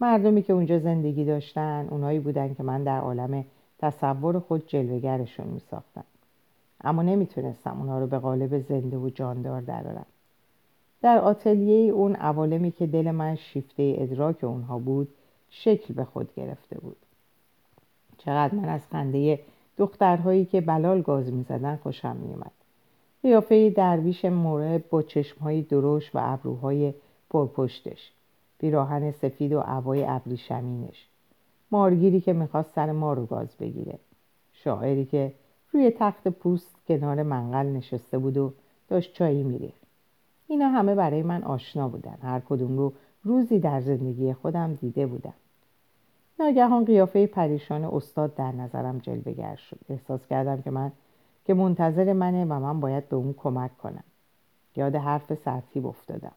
مردمی 0.00 0.42
که 0.42 0.52
اونجا 0.52 0.78
زندگی 0.78 1.24
داشتن 1.24 1.88
اونایی 1.90 2.18
بودن 2.18 2.54
که 2.54 2.62
من 2.62 2.84
در 2.84 3.00
عالم 3.00 3.44
تصور 3.78 4.38
خود 4.38 4.66
جلوگرشون 4.66 5.46
میساختم 5.46 6.04
اما 6.80 7.02
نمی‌تونستم 7.02 7.80
اونها 7.80 7.98
رو 7.98 8.06
به 8.06 8.18
قالب 8.18 8.58
زنده 8.58 8.98
و 8.98 9.10
جاندار 9.10 9.60
درارم. 9.60 10.06
در 11.02 11.18
آتلیه 11.18 11.92
اون 11.92 12.14
عوالمی 12.14 12.70
که 12.70 12.86
دل 12.86 13.10
من 13.10 13.34
شیفته 13.34 13.94
ادراک 13.98 14.44
اونها 14.44 14.78
بود 14.78 15.08
شکل 15.50 15.94
به 15.94 16.04
خود 16.04 16.34
گرفته 16.34 16.78
بود. 16.78 16.96
چقدر 18.18 18.54
من 18.54 18.68
از 18.68 18.80
خنده 18.86 19.40
دخترهایی 19.76 20.44
که 20.44 20.60
بلال 20.60 21.02
گاز 21.02 21.32
می‌زدن 21.32 21.76
خوشم 21.76 22.16
میومد 22.16 22.50
قیافه 23.22 23.70
درویش 23.70 24.24
مورب 24.24 24.88
با 24.90 25.02
چشمهای 25.02 25.62
درشت 25.62 26.16
و 26.16 26.18
ابروهای 26.22 26.94
پرپشتش. 27.30 28.12
پیراهن 28.58 29.10
سفید 29.10 29.52
و 29.52 29.60
عبای 29.60 30.04
ابریشمینش. 30.04 31.06
مارگیری 31.70 32.20
که 32.20 32.32
می‌خواست 32.32 32.74
سر 32.74 32.92
ما 32.92 33.12
رو 33.12 33.26
گاز 33.26 33.56
بگیره. 33.56 33.98
شاعری 34.52 35.04
که 35.04 35.32
روی 35.72 35.90
تخت 35.98 36.28
پوست 36.28 36.76
کنار 36.88 37.22
منقل 37.22 37.66
نشسته 37.66 38.18
بود 38.18 38.36
و 38.36 38.52
داشت 38.88 39.14
چایی 39.14 39.42
میریخت. 39.42 39.80
اینا 40.46 40.68
همه 40.68 40.94
برای 40.94 41.22
من 41.22 41.42
آشنا 41.42 41.88
بودن. 41.88 42.18
هر 42.22 42.40
کدوم 42.40 42.78
رو 42.78 42.92
روزی 43.24 43.58
در 43.58 43.80
زندگی 43.80 44.32
خودم 44.32 44.74
دیده 44.74 45.06
بودم. 45.06 45.34
ناگهان 46.40 46.84
قیافه 46.84 47.26
پریشان 47.26 47.84
استاد 47.84 48.34
در 48.34 48.52
نظرم 48.52 48.98
جلوگر 48.98 49.56
شد. 49.56 49.78
احساس 49.88 50.26
کردم 50.26 50.62
که 50.62 50.70
من 50.70 50.92
که 51.44 51.54
منتظر 51.54 52.12
منه 52.12 52.44
و 52.44 52.60
من 52.60 52.80
باید 52.80 53.08
به 53.08 53.16
اون 53.16 53.34
کمک 53.38 53.78
کنم. 53.78 54.04
یاد 54.76 54.94
حرف 54.94 55.34
سرتیب 55.34 55.86
افتادم. 55.86 56.32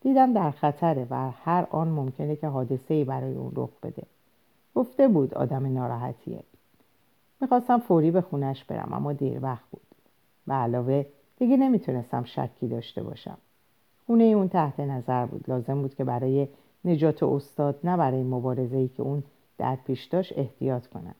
دیدم 0.00 0.32
در 0.32 0.50
خطره 0.50 1.06
و 1.10 1.30
هر 1.30 1.66
آن 1.70 1.88
ممکنه 1.88 2.36
که 2.36 2.46
حادثه 2.46 2.94
ای 2.94 3.04
برای 3.04 3.34
اون 3.34 3.52
رخ 3.56 3.70
بده. 3.82 4.02
گفته 4.76 5.08
بود 5.08 5.34
آدم 5.34 5.72
ناراحتیه. 5.72 6.42
می‌خواستم 7.40 7.78
فوری 7.78 8.10
به 8.10 8.20
خونش 8.20 8.64
برم 8.64 8.92
اما 8.92 9.12
دیر 9.12 9.44
وقت 9.44 9.64
بود. 9.70 9.82
به 10.46 10.54
علاوه 10.54 11.06
دیگه 11.38 11.56
نمی‌تونستم 11.56 12.24
شکی 12.24 12.68
داشته 12.68 13.02
باشم. 13.02 13.38
خونه 14.06 14.24
اون 14.24 14.48
تحت 14.48 14.80
نظر 14.80 15.26
بود. 15.26 15.44
لازم 15.48 15.82
بود 15.82 15.94
که 15.94 16.04
برای 16.04 16.48
نجات 16.84 17.22
استاد 17.22 17.78
نه 17.84 17.96
برای 17.96 18.22
مبارزه 18.22 18.76
ای 18.76 18.88
که 18.88 19.02
اون 19.02 19.22
در 19.58 19.76
پیش 19.76 20.04
داشت 20.04 20.38
احتیاط 20.38 20.86
کنم. 20.86 21.14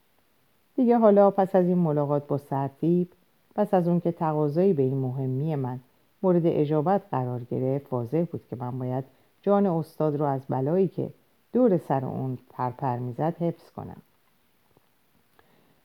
دیگه 0.75 0.99
حالا 0.99 1.31
پس 1.31 1.57
از 1.57 1.67
این 1.67 1.79
ملاقات 1.79 2.27
با 2.27 2.39
سرتیب 2.39 3.13
پس 3.55 3.75
از 3.75 3.89
اون 3.89 4.01
که 4.01 4.13
تقاضایی 4.13 4.73
به 4.73 4.83
این 4.83 4.99
مهمی 4.99 5.55
من 5.55 5.81
مورد 6.23 6.43
اجابت 6.47 7.03
قرار 7.11 7.45
گرفت 7.45 7.93
واضح 7.93 8.25
بود 8.33 8.47
که 8.51 8.57
من 8.57 8.79
باید 8.79 9.05
جان 9.43 9.67
استاد 9.67 10.17
رو 10.17 10.25
از 10.25 10.47
بلایی 10.49 10.89
که 10.89 11.11
دور 11.53 11.79
سر 11.79 12.05
اون 12.05 12.39
پرپر 12.51 12.97
می‌زد 12.97 13.37
حفظ 13.37 13.71
کنم. 13.71 14.03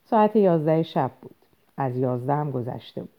ساعت 0.04 0.36
یازده 0.36 0.82
شب 0.82 1.10
بود. 1.22 1.34
از 1.76 1.96
یازده 1.96 2.34
هم 2.34 2.50
گذشته 2.50 3.00
بود. 3.00 3.10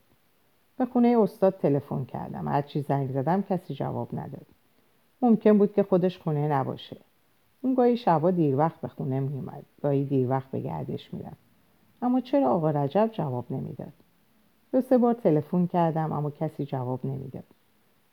به 0.77 0.85
خونه 0.85 1.17
استاد 1.19 1.57
تلفن 1.57 2.05
کردم. 2.05 2.47
هرچی 2.47 2.81
زنگ 2.81 3.11
زدم 3.11 3.41
کسی 3.41 3.73
جواب 3.73 4.09
نداد. 4.13 4.45
ممکن 5.21 5.57
بود 5.57 5.73
که 5.73 5.83
خودش 5.83 6.17
خونه 6.17 6.47
نباشه. 6.47 6.97
اون 7.61 7.73
گاهی 7.73 7.97
شبا 7.97 8.31
دیر 8.31 8.55
وقت 8.55 8.81
به 8.81 8.87
خونه 8.87 9.19
میومد 9.19 9.63
گاهی 9.81 10.05
دیر 10.05 10.29
وقت 10.29 10.51
به 10.51 10.59
گردش 10.59 11.13
می‌رفت. 11.13 11.43
اما 12.01 12.21
چرا 12.21 12.49
آقا 12.49 12.69
رجب 12.69 13.09
جواب 13.13 13.45
نمی‌داد؟ 13.49 13.93
دو 14.71 14.81
سه 14.81 14.97
بار 14.97 15.13
تلفن 15.13 15.67
کردم 15.67 16.11
اما 16.11 16.29
کسی 16.31 16.65
جواب 16.65 17.05
نمی‌داد. 17.05 17.43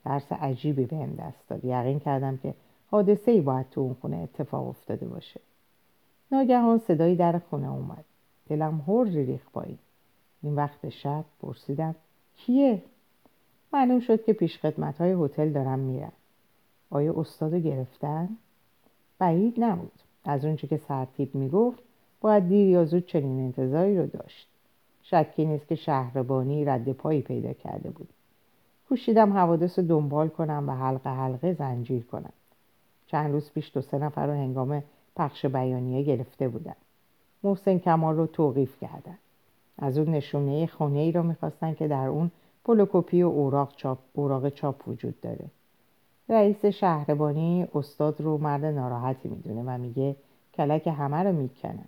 درس 0.05 0.31
عجیبی 0.31 0.85
بهم 0.85 1.15
دست 1.15 1.49
داد. 1.49 1.65
یقین 1.65 1.99
کردم 1.99 2.37
که 2.37 2.53
حادثه 2.91 3.31
ای 3.31 3.41
باید 3.41 3.69
تو 3.69 3.81
اون 3.81 3.93
خونه 3.93 4.17
اتفاق 4.17 4.67
افتاده 4.67 5.05
باشه. 5.05 5.39
ناگهان 6.31 6.77
صدایی 6.77 7.15
در 7.15 7.39
خونه 7.39 7.71
اومد. 7.71 8.05
دلم 8.49 8.83
هر 8.87 9.03
ریخ 9.03 9.41
پایین 9.53 9.77
این. 10.43 10.55
وقت 10.55 10.89
شب 10.89 11.25
پرسیدم 11.41 11.95
کیه؟ 12.37 12.81
معلوم 13.73 13.99
شد 13.99 14.23
که 14.23 14.33
پیش 14.33 14.59
خدمت 14.59 14.97
های 15.01 15.11
هتل 15.11 15.49
دارم 15.49 15.79
میرم 15.79 16.11
آیا 16.89 17.13
استادو 17.17 17.59
گرفتن؟ 17.59 18.29
بعید 19.19 19.63
نبود. 19.63 19.91
از 20.23 20.45
اونچه 20.45 20.67
که 20.67 20.77
سرتیب 20.77 21.35
می‌گفت 21.35 21.83
باید 22.21 22.47
دیر 22.47 22.67
یا 22.67 22.85
زود 22.85 23.05
چنین 23.05 23.39
انتظاری 23.39 23.97
رو 23.97 24.07
داشت. 24.07 24.47
شکی 25.03 25.45
نیست 25.45 25.67
که 25.67 25.75
شهربانی 25.75 26.65
رد 26.65 26.91
پایی 26.91 27.21
پیدا 27.21 27.53
کرده 27.53 27.89
بود. 27.89 28.09
کوشیدم 28.89 29.33
حوادث 29.33 29.79
رو 29.79 29.85
دنبال 29.85 30.27
کنم 30.29 30.69
و 30.69 30.71
حلقه 30.71 31.09
حلقه 31.09 31.53
زنجیر 31.53 32.03
کنم. 32.03 32.33
چند 33.11 33.31
روز 33.31 33.51
پیش 33.51 33.71
دو 33.73 33.81
سه 33.81 33.97
نفر 33.97 34.27
رو 34.27 34.33
هنگام 34.33 34.83
پخش 35.15 35.45
بیانیه 35.45 36.03
گرفته 36.03 36.47
بودن. 36.47 36.75
محسن 37.43 37.77
کمال 37.77 38.15
رو 38.15 38.27
توقیف 38.27 38.79
کردن. 38.79 39.17
از 39.77 39.97
اون 39.97 40.11
نشونه 40.11 40.67
خونه 40.67 40.99
ای 40.99 41.11
را 41.11 41.21
می‌خواستن 41.21 41.73
که 41.73 41.87
در 41.87 42.07
اون 42.07 42.31
پولوکوپی 42.63 43.23
و 43.23 43.27
اوراق 43.27 43.75
چاپ, 43.75 43.97
اوراق 44.13 44.49
چاپ 44.49 44.87
وجود 44.87 45.21
داره. 45.21 45.45
رئیس 46.29 46.65
شهربانی 46.65 47.67
استاد 47.75 48.21
رو 48.21 48.37
مرد 48.37 48.65
ناراحتی 48.65 49.29
می‌دونه 49.29 49.63
و 49.65 49.77
میگه 49.77 50.15
کلک 50.53 50.87
همه 50.87 51.17
رو 51.17 51.31
می‌کنن. 51.31 51.85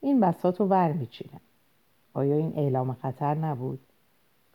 این 0.00 0.20
بسات 0.20 0.60
رو 0.60 0.66
ور 0.66 0.92
میچینن. 0.92 1.40
آیا 2.14 2.36
این 2.36 2.52
اعلام 2.56 2.92
خطر 2.92 3.34
نبود؟ 3.34 3.80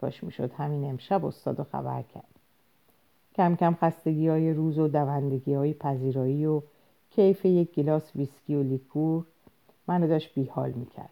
کاش 0.01 0.23
می‌شد 0.23 0.51
همین 0.51 0.89
امشب 0.89 1.25
استاد 1.25 1.57
رو 1.57 1.63
خبر 1.63 2.01
کرد. 2.01 2.40
کم 3.35 3.55
کم 3.55 3.77
خستگی 3.81 4.27
های 4.27 4.53
روز 4.53 4.79
و 4.79 4.87
دوندگی 4.87 5.53
های 5.53 5.73
پذیرایی 5.73 6.45
و 6.45 6.61
کیف 7.11 7.45
یک 7.45 7.73
گلاس 7.75 8.15
ویسکی 8.15 8.55
و 8.55 8.63
لیکور 8.63 9.25
منو 9.87 10.07
داشت 10.07 10.33
بیحال 10.35 10.71
می‌کرد. 10.71 11.09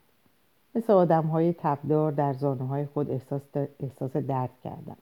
مثل 0.75 0.93
آدم 0.93 1.23
های 1.23 1.53
تبدار 1.53 2.11
در 2.11 2.33
زانو 2.33 2.67
های 2.67 2.85
خود 2.85 3.11
احساس, 3.11 3.41
احساس 3.79 4.17
درد 4.17 4.49
کردم 4.63 4.97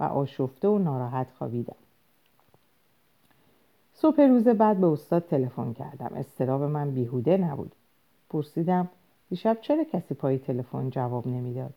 و 0.00 0.04
آشفته 0.04 0.68
و 0.68 0.78
ناراحت 0.78 1.26
خوابیدم. 1.38 1.76
صبح 3.94 4.20
روز 4.20 4.48
بعد 4.48 4.76
به 4.76 4.86
استاد 4.86 5.26
تلفن 5.26 5.72
کردم. 5.72 6.10
اضطراب 6.16 6.62
من 6.62 6.90
بیهوده 6.90 7.36
نبود. 7.36 7.72
پرسیدم 8.30 8.88
دیشب 9.30 9.58
چرا 9.60 9.84
کسی 9.84 10.14
پای 10.14 10.38
تلفن 10.38 10.90
جواب 10.90 11.26
نمی‌داد؟ 11.26 11.74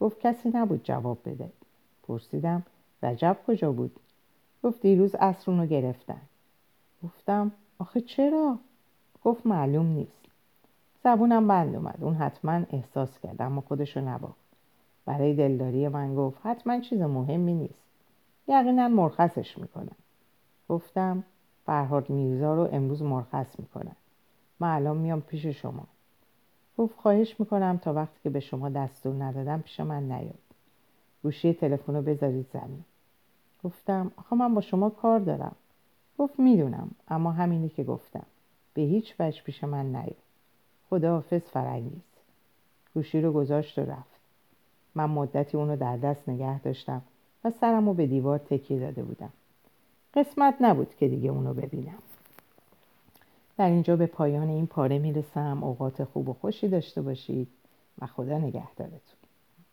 گفت 0.00 0.20
کسی 0.20 0.50
نبود 0.54 0.80
جواب 0.84 1.18
بده. 1.24 1.48
پرسیدم 2.02 2.62
رجب 3.02 3.36
کجا 3.46 3.72
بود؟ 3.72 4.00
گفت 4.62 4.80
دیروز 4.82 5.14
اصرون 5.14 5.60
رو 5.60 5.66
گرفتن. 5.66 6.20
گفتم 7.04 7.52
آخه 7.78 8.00
چرا؟ 8.00 8.58
گفت 9.24 9.46
معلوم 9.46 9.86
نیست. 9.86 10.22
زبونم 11.04 11.48
بند 11.48 11.74
اومد. 11.74 11.98
اون 12.00 12.14
حتما 12.14 12.52
احساس 12.70 13.18
کرد 13.18 13.42
اما 13.42 13.60
خودشو 13.60 14.00
نباخت. 14.00 14.42
برای 15.06 15.34
دلداری 15.34 15.88
من 15.88 16.14
گفت 16.14 16.38
حتما 16.44 16.80
چیز 16.80 17.00
مهمی 17.00 17.54
نیست. 17.54 17.82
یقینا 18.48 18.88
مرخصش 18.88 19.58
می‌کنن. 19.58 19.96
گفتم 20.68 21.24
فرهاد 21.66 22.10
میرزا 22.10 22.54
رو 22.54 22.68
امروز 22.72 23.02
مرخص 23.02 23.60
می‌کنن. 23.60 23.96
من 24.60 24.74
الان 24.74 24.96
میام 24.96 25.20
پیش 25.20 25.46
شما. 25.46 25.86
گفت 26.78 26.94
خواهش 26.96 27.40
می‌کنم 27.40 27.80
تا 27.82 27.92
وقتی 27.92 28.20
که 28.22 28.30
به 28.30 28.40
شما 28.40 28.68
دستور 28.68 29.24
ندادم 29.24 29.60
پیش 29.60 29.80
من 29.80 30.12
نیاد. 30.12 30.38
گوشی 31.22 31.52
تلفن 31.52 31.94
رو 31.94 32.02
بذارید 32.02 32.46
زمین. 32.52 32.84
گفتم 33.64 34.12
آخه 34.16 34.36
من 34.36 34.54
با 34.54 34.60
شما 34.60 34.90
کار 34.90 35.20
دارم. 35.20 35.54
گفت 36.18 36.40
می‌دونم 36.40 36.90
اما 37.08 37.32
همینی 37.32 37.68
که 37.68 37.84
گفتم. 37.84 38.26
به 38.74 38.82
هیچ 38.82 39.14
وجه 39.18 39.42
پیش 39.42 39.64
من 39.64 39.86
نیاد 39.86 40.16
خداحافظ 40.90 41.42
فرنگیز 41.42 42.02
گوشی 42.94 43.20
رو 43.20 43.32
گذاشت 43.32 43.78
و 43.78 43.82
رفت. 43.82 44.20
من 44.94 45.04
مدتی 45.04 45.56
اونو 45.56 45.76
در 45.76 45.96
دست 45.96 46.28
نگه 46.28 46.60
داشتم 46.60 47.02
و 47.44 47.50
سرم 47.50 47.86
رو 47.86 47.94
به 47.94 48.06
دیوار 48.06 48.38
تکیه 48.38 48.80
داده 48.80 49.02
بودم. 49.02 49.32
قسمت 50.14 50.54
نبود 50.60 50.94
که 50.94 51.08
دیگه 51.08 51.30
اونو 51.30 51.54
ببینم. 51.54 51.98
در 53.56 53.66
اینجا 53.66 53.96
به 53.96 54.06
پایان 54.06 54.48
این 54.48 54.66
پاره 54.66 54.98
می‌رسم. 54.98 55.64
اوقات 55.64 56.04
خوب 56.04 56.28
و 56.28 56.32
خوشی 56.32 56.68
داشته 56.68 57.02
باشید 57.02 57.48
و 57.98 58.06
خدا 58.06 58.38
نگهدارتون. 58.38 59.21